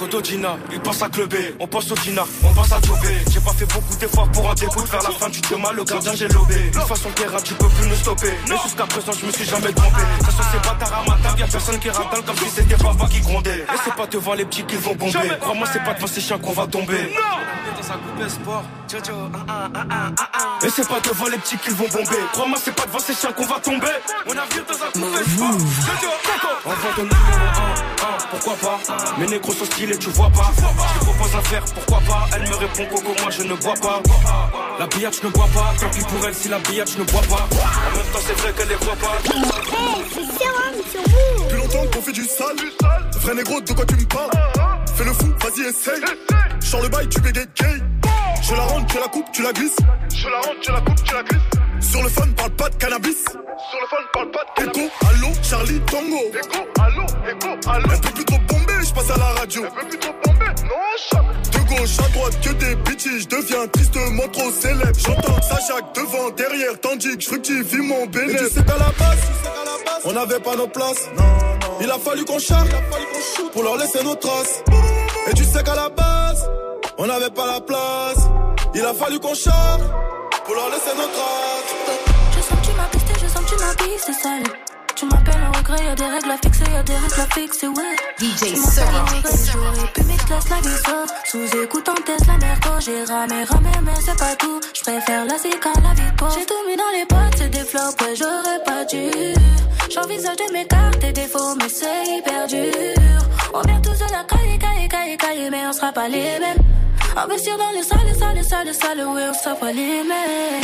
[0.00, 3.18] Kodo Gina, il pense à clubber, on pense au Gina, on pense à Jobé.
[3.30, 6.12] J'ai pas fait beaucoup d'efforts pour en découdre, vers la fin du chemin, le gardien
[6.14, 6.70] j'ai lobé.
[6.72, 8.32] Une fois sur le terrain, tu peux plus nous stopper.
[8.48, 10.00] Mais jusqu'à présent, je me suis jamais trompé.
[10.24, 13.06] Ça sont ces bâtards à ma table, y'a personne qui ratale comme si c'était papa
[13.10, 13.58] qui grondait.
[13.58, 15.36] Et c'est pas devant les petits qu'ils vont bomber.
[15.38, 17.12] Crois-moi, c'est pas devant ces chiens qu'on va tomber.
[20.62, 22.24] Et c'est pas devant les petits qu'ils vont bomber.
[22.32, 23.92] Crois-moi, c'est pas devant ces chiens qu'on va tomber.
[24.26, 25.58] On a vu dans un coupé sport.
[26.64, 28.78] Envoie ton numéro 1, 1, pourquoi pas?
[29.18, 32.48] Mes négros sont stylés, tu vois pas Je lui propose un verre, pourquoi pas Elle
[32.48, 34.02] me répond Coco, moi je ne bois pas
[34.78, 37.04] La billade, je ne bois pas Tant pis pour elle si la billade, je ne
[37.04, 39.42] bois pas En même temps, c'est vrai qu'elle les voit pas Hey,
[40.08, 42.56] c'est Sérum sur vous Depuis longtemps qu'on fait du sale.
[43.20, 44.30] Vrai négro, de quoi tu me parles?
[44.94, 46.02] Fais le fou, vas-y, essaye.
[46.60, 47.82] Sur le bail, tu bégayes gay.
[48.42, 49.76] Je la rentre, tu la coupes, tu la glisses.
[50.14, 51.90] Je la rentre, tu la coupes, tu la glisses.
[51.90, 53.24] Sur le phone, parle pas de cannabis.
[53.24, 54.82] Sur le phone, parle pas de cannabis.
[54.82, 56.20] Echo, allô, Charlie, Tango.
[56.34, 57.88] Echo, allô, Echo, allô.
[57.92, 58.38] Elle peut plus trop
[58.90, 59.62] je passe à la radio.
[59.64, 63.66] Elle peut plus trop bomber, non, De gauche à droite, que des bitches, je deviens
[63.68, 64.98] tristement trop célèbre.
[64.98, 68.40] J'entends ça chaque devant, derrière, tandis que je fructifie mon bénéfice.
[68.40, 71.08] Et tu sais qu'à la base, on n'avait pas nos places.
[71.80, 72.68] Il a fallu qu'on charge
[73.52, 74.62] pour leur laisser nos traces.
[75.28, 76.50] Et tu sais qu'à la base,
[76.98, 78.18] on n'avait pas la place.
[78.74, 79.82] Il a fallu qu'on charge
[80.44, 81.74] pour leur laisser nos traces.
[82.36, 84.69] Je sens que tu m'as pisté, je sens que tu m'as sale.
[85.00, 87.96] Tu m'appelles en regret, y'a des règles à fixer, y'a des règles à fixer, ouais.
[88.18, 88.52] DJ
[89.50, 91.10] j'aurais pu mix laisse la vie sauve.
[91.24, 94.60] Sous écoute en test la merco, j'ai ramé, ramé, mais c'est pas tout.
[94.76, 96.36] Je préfère la zik à la pauvre.
[96.38, 99.08] J'ai tout mis dans les potes, c'est des flops, ouais, j'aurais pas dû.
[99.90, 103.22] J'envisage de m'écarter des défauts, mais c'est hyper dur.
[103.54, 106.62] On vient tous de la caille, caille, caille, caille, mais on sera pas les mêmes.
[107.16, 110.60] Investir dans les salles, salles, salles, salles, ouais, on sera pas les mêmes.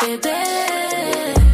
[0.00, 1.47] Bébé,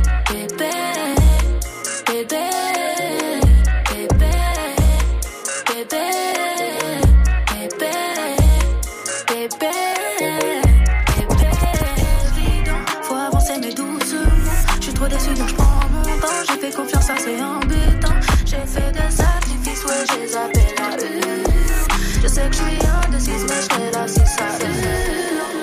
[17.25, 18.15] c'est embêtant.
[18.45, 20.97] J'ai fait des sacrifices, ouais, j'ai zappé la.
[22.23, 24.45] Je sais que je suis indécise, mais je serai là si ça.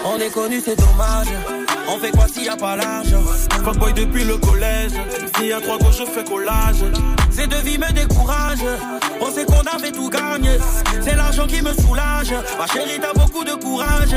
[0.06, 1.28] On est connu, c'est dommage.
[1.88, 3.24] On fait quoi s'il y a pas l'argent?
[3.64, 4.92] Fuckboy depuis le collège.
[5.36, 6.84] S'il y a trois gauches, je fais collage.
[7.32, 8.60] Ces deux vies me découragent.
[9.22, 10.58] On sait qu'on avait tout gagné.
[11.02, 12.34] C'est l'argent qui me soulage.
[12.58, 14.16] Ma chérie, t'as beaucoup de courage.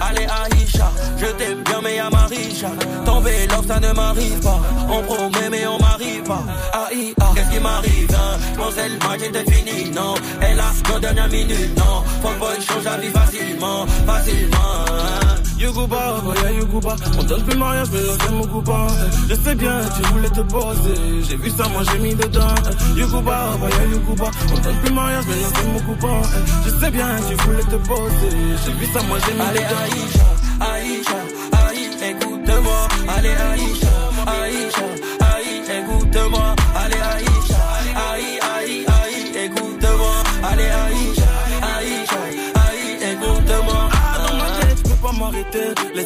[0.00, 2.70] Allez, Aïcha, je t'aime bien, mais y'a Marisha.
[3.04, 4.60] Tomber l'offre, ça ne m'arrive pas.
[4.88, 6.42] On promet, mais on m'arrive pas.
[6.72, 8.38] Aïe, qu'est-ce qui m'arrive hein?
[8.54, 10.14] J'pensais le match était fini, non.
[10.40, 12.02] Elle a nos dernières minutes, non.
[12.22, 15.19] Fuckboy change la vie facilement, facilement.
[15.60, 16.96] Yuguba, yeah, Yuguba.
[17.18, 18.86] On donne plus mariage, mais on fait mon coupa.
[19.28, 20.94] Je sais bien, tu voulais te poser.
[21.28, 22.54] J'ai vu ça, moi j'ai mis dedans.
[22.96, 24.30] Yuguba, yeah, Yuguba.
[24.54, 26.28] On donne plus mariage, mais on fait mon coupa.
[26.64, 28.36] Je sais bien, tu voulais te poser.
[28.64, 29.84] J'ai vu ça, moi j'ai mis Allez, dedans.
[29.84, 30.26] Aïcha,
[30.72, 32.88] Aïcha, Aïcha, écoute-moi.
[33.14, 33.94] Allez, Aïcha,
[34.26, 34.86] Aïcha,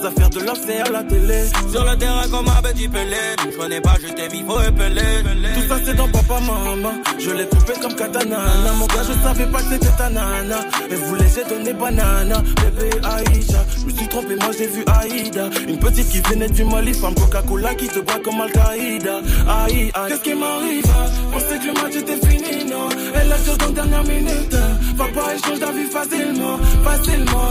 [0.05, 1.45] Les à faire de l'enfer à la télé.
[1.73, 3.17] Sur le terrain comme un petit Pelé.
[3.51, 5.23] Je connais pas, je t'ai mis, faut épeler.
[5.55, 6.93] Tout ça c'est dans papa, maman.
[7.19, 8.39] Je l'ai coupé comme katana.
[8.79, 10.61] Mon gars, je savais pas que c'était ta nana.
[10.91, 12.43] Elle voulait j'ai donné banana.
[12.57, 13.65] Bébé Aïcha.
[13.79, 15.49] Je me suis trompé, moi j'ai vu Aïda.
[15.69, 16.93] Une petite qui venait du Mali.
[16.93, 19.21] Femme Coca-Cola qui te boit comme Al-Qaïda.
[19.49, 20.09] Aïe, aïe.
[20.09, 20.85] Qu'est-ce qui m'arrive?
[21.33, 22.89] Pensais que le match était fini, non?
[23.15, 24.57] Elle a joué en dernière minute.
[24.97, 27.51] Va pas échanger d'avis facilement, facilement.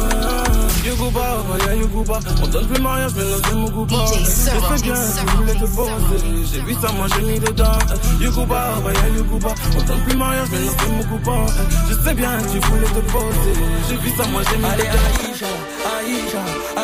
[0.86, 2.20] Yoguba, Baya Yoguba.
[2.42, 4.06] On donne plus mariage, mais là c'est mon gouba.
[4.16, 4.52] Je sais
[4.84, 6.46] bien, je voulais te poser.
[6.52, 7.78] J'ai vu ça, moi j'ai mis dedans.
[8.22, 9.50] Yoguba, Baya Yoguba.
[9.78, 11.46] On donne plus mariage, mais là c'est mon gouba.
[11.90, 13.54] Je sais bien, tu voulais te poser.
[13.90, 14.94] J'ai vu ça, moi j'ai mis Allez, dedans.
[15.28, 15.52] Aïcha,
[15.98, 16.44] Aïcha,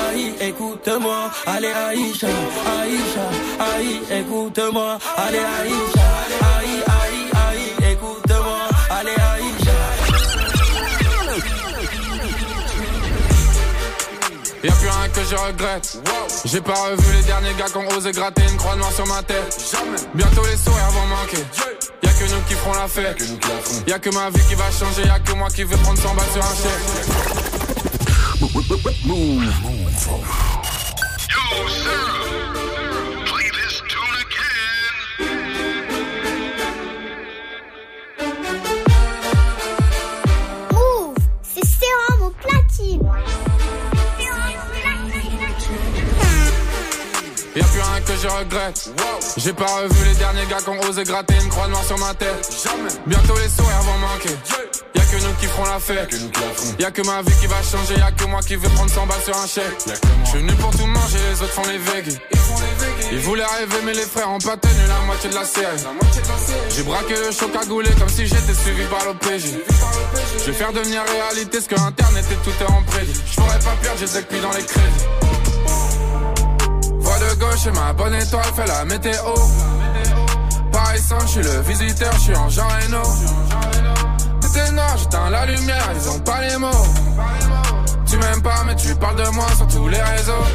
[0.10, 1.32] Aïe, écoute-moi.
[1.46, 3.26] Allez, Aïcha, Aïcha,
[3.78, 4.98] Aïe, écoute-moi.
[5.18, 6.08] Allez, Aïcha,
[6.58, 6.99] Aïe, Aïe,
[14.64, 15.98] Y'a plus rien que je regrette.
[16.46, 19.24] J'ai pas revu les derniers gars qui ont osé gratter une croix noire sur ma
[19.24, 19.58] tête.
[20.14, 21.44] Bientôt les sourires vont manquer.
[22.04, 23.24] Y'a que nous qui ferons la fête.
[23.88, 25.08] Y'a que ma vie qui va changer.
[25.08, 27.40] Y'a que moi qui vais prendre 100 balles sur un chèque.
[29.06, 29.44] Move,
[47.60, 48.90] Y'a plus rien que je regrette.
[49.36, 52.14] J'ai pas revu les derniers gars qui ont osé gratter une croix noire sur ma
[52.14, 52.50] tête.
[53.06, 54.30] Bientôt les sourires vont manquer.
[54.96, 56.16] Y'a que nous qui ferons la fête.
[56.80, 57.96] Y'a que ma vie qui va changer.
[58.00, 59.98] Y'a que moi qui vais prendre 100 balles sur un chèque.
[60.24, 62.18] Je suis venu pour tout manger, les autres font les veggies.
[63.12, 65.84] Ils voulaient rêver, mais les frères ont pas tenu la moitié de la série.
[66.74, 69.60] J'ai braqué le choc à gouler comme si j'étais suivi par l'OPJ.
[70.40, 73.22] Je vais faire devenir réalité ce que internet et tout est en prédit.
[73.30, 75.39] Je pourrais pas perdre, j'ai des cuits dans les crédits.
[77.36, 79.34] Gauche et ma bonne étoile fait la météo.
[80.72, 83.02] Paris je suis le visiteur, je suis en Jean Reno.
[84.42, 86.86] T'étais noir, j'éteins la lumière, ils ont pas les mots.
[88.08, 90.46] Tu m'aimes pas, mais tu parles de moi sur tous les réseaux.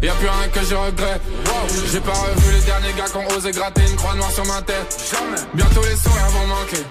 [0.00, 1.22] Y'a plus rien que je regrette.
[1.90, 4.62] J'ai pas revu les derniers gars qui ont osé gratter une croix noire sur ma
[4.62, 4.96] tête.
[5.54, 6.86] Bientôt les sourires vont manquer.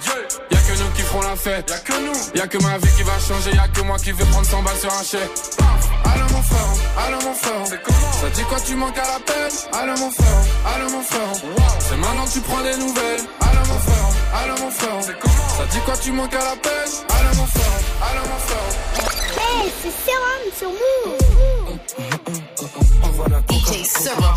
[0.51, 1.70] Y'a que nous qui ferons la fête.
[1.70, 2.20] Y'a que nous.
[2.36, 3.55] Y'a que ma vie qui va changer.
[3.55, 5.32] Y'a que moi qui vais prendre 100 balles sur un chèque.
[6.05, 6.73] Allô mon frère,
[7.05, 7.79] allô mon frère.
[8.21, 10.43] Ça dit quoi tu manques à la peine Allô mon frère,
[10.75, 11.33] allô mon frère.
[11.79, 13.21] C'est maintenant que tu prends des nouvelles.
[13.41, 15.01] Allô mon frère, allô mon frère.
[15.57, 17.79] Ça dit quoi tu manques à la peine Allô mon frère,
[18.09, 18.71] allô mon frère.
[19.39, 21.17] Hey, c'est sérum sur Move.
[23.49, 24.35] DJ Serum.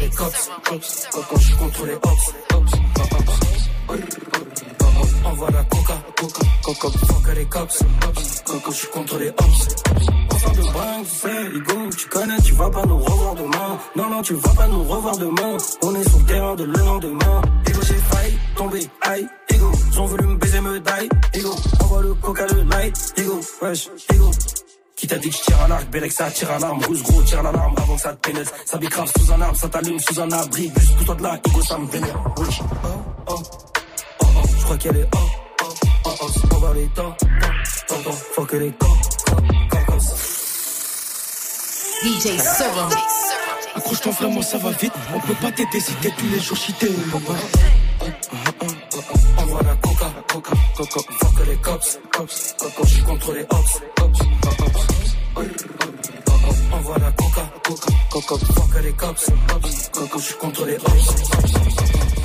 [0.00, 4.53] les cops, cops, coca, je suis contre les ops, ops, ops.
[5.24, 9.68] Envoie la coca, coca, coca, fuck les cops, ops, coca, je suis contre les ops.
[10.32, 13.78] On sort de bringue, tu sais, Hugo, tu connais, tu vas pas nous revoir demain.
[13.96, 15.56] Non, non, tu vas pas nous revoir demain.
[15.82, 17.42] On est sur le terrain de le lendemain.
[17.66, 19.70] Ego, j'ai failli tomber, aïe, ego.
[19.92, 21.54] Ils ont voulu me baiser, me die, ego.
[21.80, 24.30] Envoie le coca, le light, ego, wesh, ego.
[24.96, 27.22] Qui t'a dit que je tire à l'arc, Bélec ça tire à l'arme, rouge gros
[27.22, 28.52] tire l'alarme avant que ça te pénètre.
[28.64, 31.62] Ça bicrave sous un arbre, ça t'allume sous un abri, juste pousse-toi de là, ego
[31.62, 32.24] ça me vénère.
[32.36, 32.42] Oh,
[33.28, 33.42] oh,
[34.64, 35.18] je crois qu'elle est oh,
[35.62, 35.74] oh,
[36.06, 37.14] oh, oh, on va les temps,
[37.86, 38.86] temps, temps, faut que les co.
[42.02, 42.90] DJ Serum.
[43.76, 44.92] Accroche-toi vraiment, ça va vite.
[45.14, 46.88] On peut pas t'aider si t'es tous les jours cheaté.
[49.36, 51.00] Envoie la coca, coca, coca.
[51.20, 52.82] Fuck les cops, cops, coca.
[52.84, 54.20] Je suis contre les ops, ops,
[54.60, 54.86] ops.
[56.72, 58.46] Envoie la coca, coca, coca.
[58.46, 60.16] Fuck les cops, ops, coca.
[60.16, 62.23] Je suis contre les ops.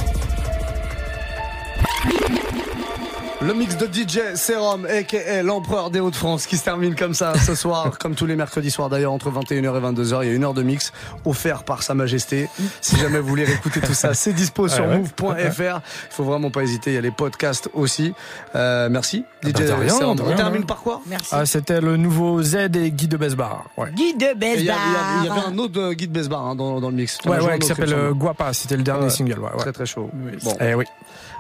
[3.42, 5.42] Le mix de DJ Serum, a.k.a.
[5.44, 8.90] l'empereur des Hauts-de-France, qui se termine comme ça ce soir, comme tous les mercredis soirs
[8.90, 10.20] d'ailleurs, entre 21h et 22h.
[10.24, 10.92] Il y a une heure de mix
[11.24, 12.50] offert par Sa Majesté.
[12.82, 14.98] Si jamais vous voulez réécouter tout ça, c'est dispo sur ouais.
[14.98, 15.62] move.fr.
[15.62, 16.92] Il faut vraiment pas hésiter.
[16.92, 18.14] Il y a les podcasts aussi.
[18.56, 20.18] Euh, merci, DJ bah, de rien, Serum.
[20.18, 21.02] de On termine par quoi?
[21.32, 23.70] Ah, c'était le nouveau Z et Guy de Besbar.
[23.78, 23.90] Ouais.
[23.94, 25.38] Guy de Et Il y, y Besbar.
[25.38, 27.18] avait un autre euh, guide Besbar hein, dans, dans le mix.
[27.26, 28.12] Ouais, ouais, qui s'appelle euh.
[28.12, 28.52] Guapa.
[28.52, 29.10] C'était le dernier Ouais.
[29.10, 29.40] single.
[29.40, 29.58] Ouais, ouais.
[29.60, 30.10] Très très chaud.
[30.44, 30.58] Bon.
[30.60, 30.84] Eh oui.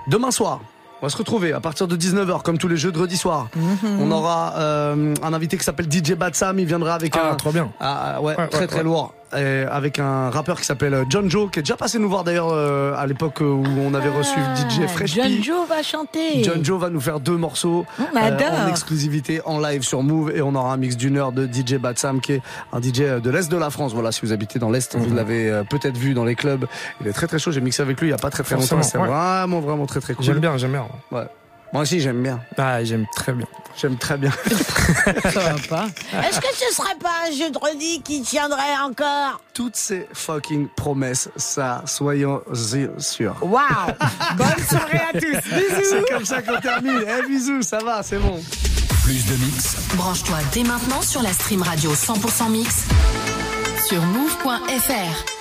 [0.07, 0.61] Demain soir,
[1.01, 3.47] on va se retrouver à partir de 19h, comme tous les jeudredis soirs.
[3.55, 4.01] Mhm.
[4.01, 6.59] On aura euh, un invité qui s'appelle DJ Batsam.
[6.59, 7.35] Il viendra avec Ah, un.
[7.35, 7.71] trop bien.
[7.79, 9.13] Ah, ah, ouais, Ouais, très ouais, très lourd.
[9.37, 12.49] Et avec un rappeur qui s'appelle John Joe, qui est déjà passé nous voir d'ailleurs
[12.51, 15.43] euh, à l'époque où on avait reçu DJ Fresh John P.
[15.43, 16.43] Joe va chanter.
[16.43, 20.41] John Joe va nous faire deux morceaux euh, en exclusivité en live sur Move et
[20.41, 22.41] on aura un mix d'une heure de DJ Batsam qui est
[22.73, 23.93] un DJ de l'Est de la France.
[23.93, 26.65] Voilà, si vous habitez dans l'Est, vous l'avez euh, peut-être vu dans les clubs.
[27.01, 27.51] Il est très très chaud.
[27.51, 28.81] J'ai mixé avec lui il y a pas très très longtemps.
[28.81, 29.07] C'est ouais.
[29.07, 30.25] vraiment vraiment très très cool.
[30.25, 30.87] J'aime bien, j'aime bien.
[31.11, 31.27] Ouais.
[31.71, 32.39] Moi aussi, j'aime bien.
[32.57, 33.45] Ah, j'aime très bien.
[33.79, 34.31] J'aime très bien.
[35.23, 35.87] Ça va pas.
[36.27, 40.67] Est-ce que ce serait pas un jeu de redis qui tiendrait encore Toutes ces fucking
[40.75, 42.41] promesses, ça, soyons
[42.97, 43.37] sûrs.
[43.41, 43.63] Waouh
[44.35, 45.49] Bonne soirée à tous.
[45.49, 45.89] Bisous.
[45.89, 47.03] C'est comme ça qu'on termine.
[47.07, 48.41] Eh, bisous, ça va, c'est bon.
[49.03, 52.83] Plus de mix, Branche-toi dès maintenant sur la stream radio 100% mix
[53.87, 55.38] sur move.fr.